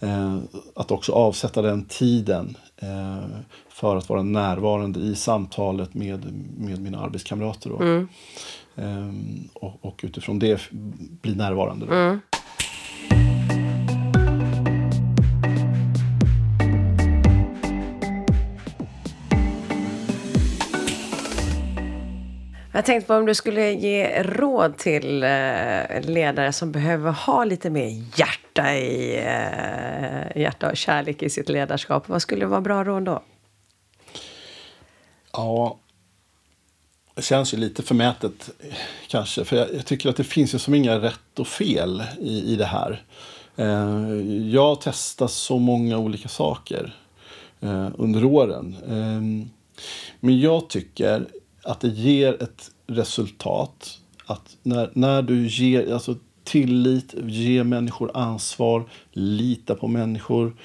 [0.00, 0.38] Eh,
[0.74, 2.56] att också avsätta den tiden.
[2.76, 3.24] Eh,
[3.68, 6.24] för att vara närvarande i samtalet med,
[6.58, 7.70] med mina arbetskamrater.
[7.70, 8.06] Då.
[8.82, 10.60] Ehm, och, och utifrån det
[11.22, 11.86] bli närvarande.
[11.86, 11.92] Då.
[22.78, 27.70] Jag tänkte på om du skulle ge råd till eh, ledare som behöver ha lite
[27.70, 32.08] mer hjärta, i, eh, hjärta och kärlek i sitt ledarskap.
[32.08, 33.22] Vad skulle vara bra råd då?
[35.32, 35.78] Ja,
[37.14, 38.50] det känns ju lite förmätet
[39.08, 39.44] kanske.
[39.44, 42.56] För jag, jag tycker att det finns ju som inga rätt och fel i, i
[42.56, 43.02] det här.
[43.56, 44.16] Eh,
[44.50, 46.94] jag har testat så många olika saker
[47.96, 48.76] under åren.
[50.20, 51.26] Men jag tycker
[51.62, 53.98] att det ger ett resultat.
[54.26, 60.56] Att när, när du ger alltså tillit, ger människor ansvar, lita på människor.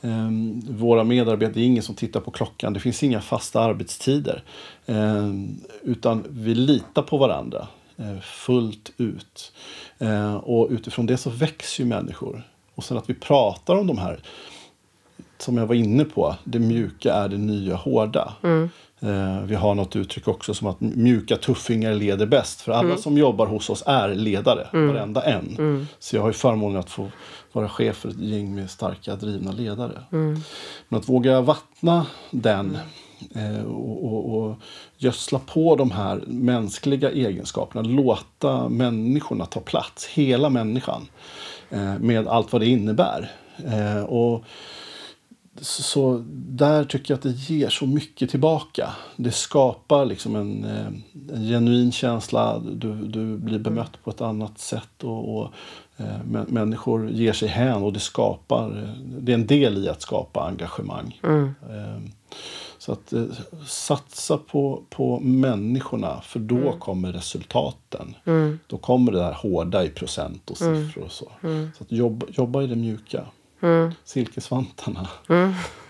[0.00, 2.72] Um, våra medarbetare, det är ingen som tittar på klockan.
[2.72, 4.42] Det finns inga fasta arbetstider.
[4.86, 9.52] Ehm, utan vi litar på varandra eh, fullt ut.
[9.98, 12.48] Ehm, och utifrån det så växer ju människor.
[12.74, 14.20] Och sen att vi pratar om de här
[15.38, 18.34] som jag var inne på, det mjuka är det nya hårda.
[18.42, 18.68] Mm
[19.44, 22.60] vi har något uttryck också som att mjuka tuffingar leder bäst.
[22.60, 25.86] För alla som jobbar hos oss är ledare, varenda en.
[25.98, 27.10] Så jag har ju förmånen att få
[27.52, 30.02] vara chef för ett gäng med starka, drivna ledare.
[30.88, 32.78] Men att våga vattna den
[33.34, 34.56] eh, och, och, och
[34.96, 37.88] gödsla på de här mänskliga egenskaperna.
[37.88, 41.08] Låta människorna ta plats, hela människan.
[41.70, 43.32] Eh, med allt vad det innebär.
[43.66, 44.44] Eh, och
[45.60, 48.90] så, där tycker jag att det ger så mycket tillbaka.
[49.16, 50.86] Det skapar liksom en, eh,
[51.36, 52.58] en genuin känsla.
[52.58, 55.04] Du, du blir bemött på ett annat sätt.
[55.04, 55.52] Och, och
[55.96, 60.02] eh, mä- Människor ger sig hän och det skapar, det är en del i att
[60.02, 61.20] skapa engagemang.
[61.70, 62.02] Eh,
[62.78, 63.12] Så att
[63.66, 68.14] satsa på, på människorna för då kommer resultaten.
[68.66, 71.30] Då kommer det där hårda i procent och siffror och så.
[71.78, 73.24] Så att jobba, jobba i det mjuka.
[74.04, 75.08] Silkesvantarna.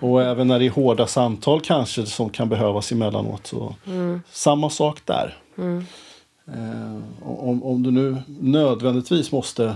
[0.01, 3.47] Och även när det är hårda samtal kanske som kan behövas emellanåt.
[3.47, 3.75] Så
[4.31, 5.37] Samma sak där.
[6.49, 9.75] Eh, och om, om du nu nödvändigtvis måste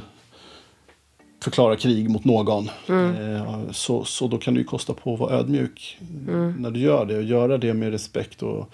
[1.42, 2.70] förklara krig mot någon.
[2.88, 5.98] Eh, så, så då kan det ju kosta på att vara ödmjuk
[6.59, 7.16] när du gör det.
[7.16, 8.70] Och göra det med respekt och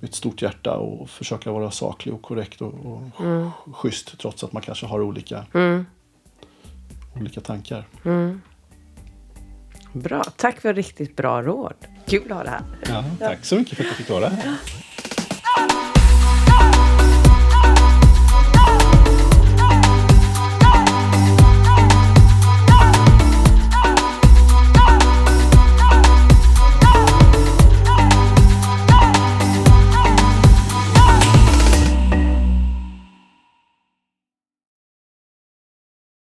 [0.00, 4.52] med ett stort hjärta och försöka vara saklig och korrekt och, och schysst trots att
[4.52, 5.44] man kanske har olika,
[7.20, 7.84] olika tankar.
[9.92, 11.74] Bra, tack för riktigt bra råd.
[12.06, 12.62] Kul att ha det här.
[12.88, 14.54] Ja, tack så mycket för att jag fick vara här.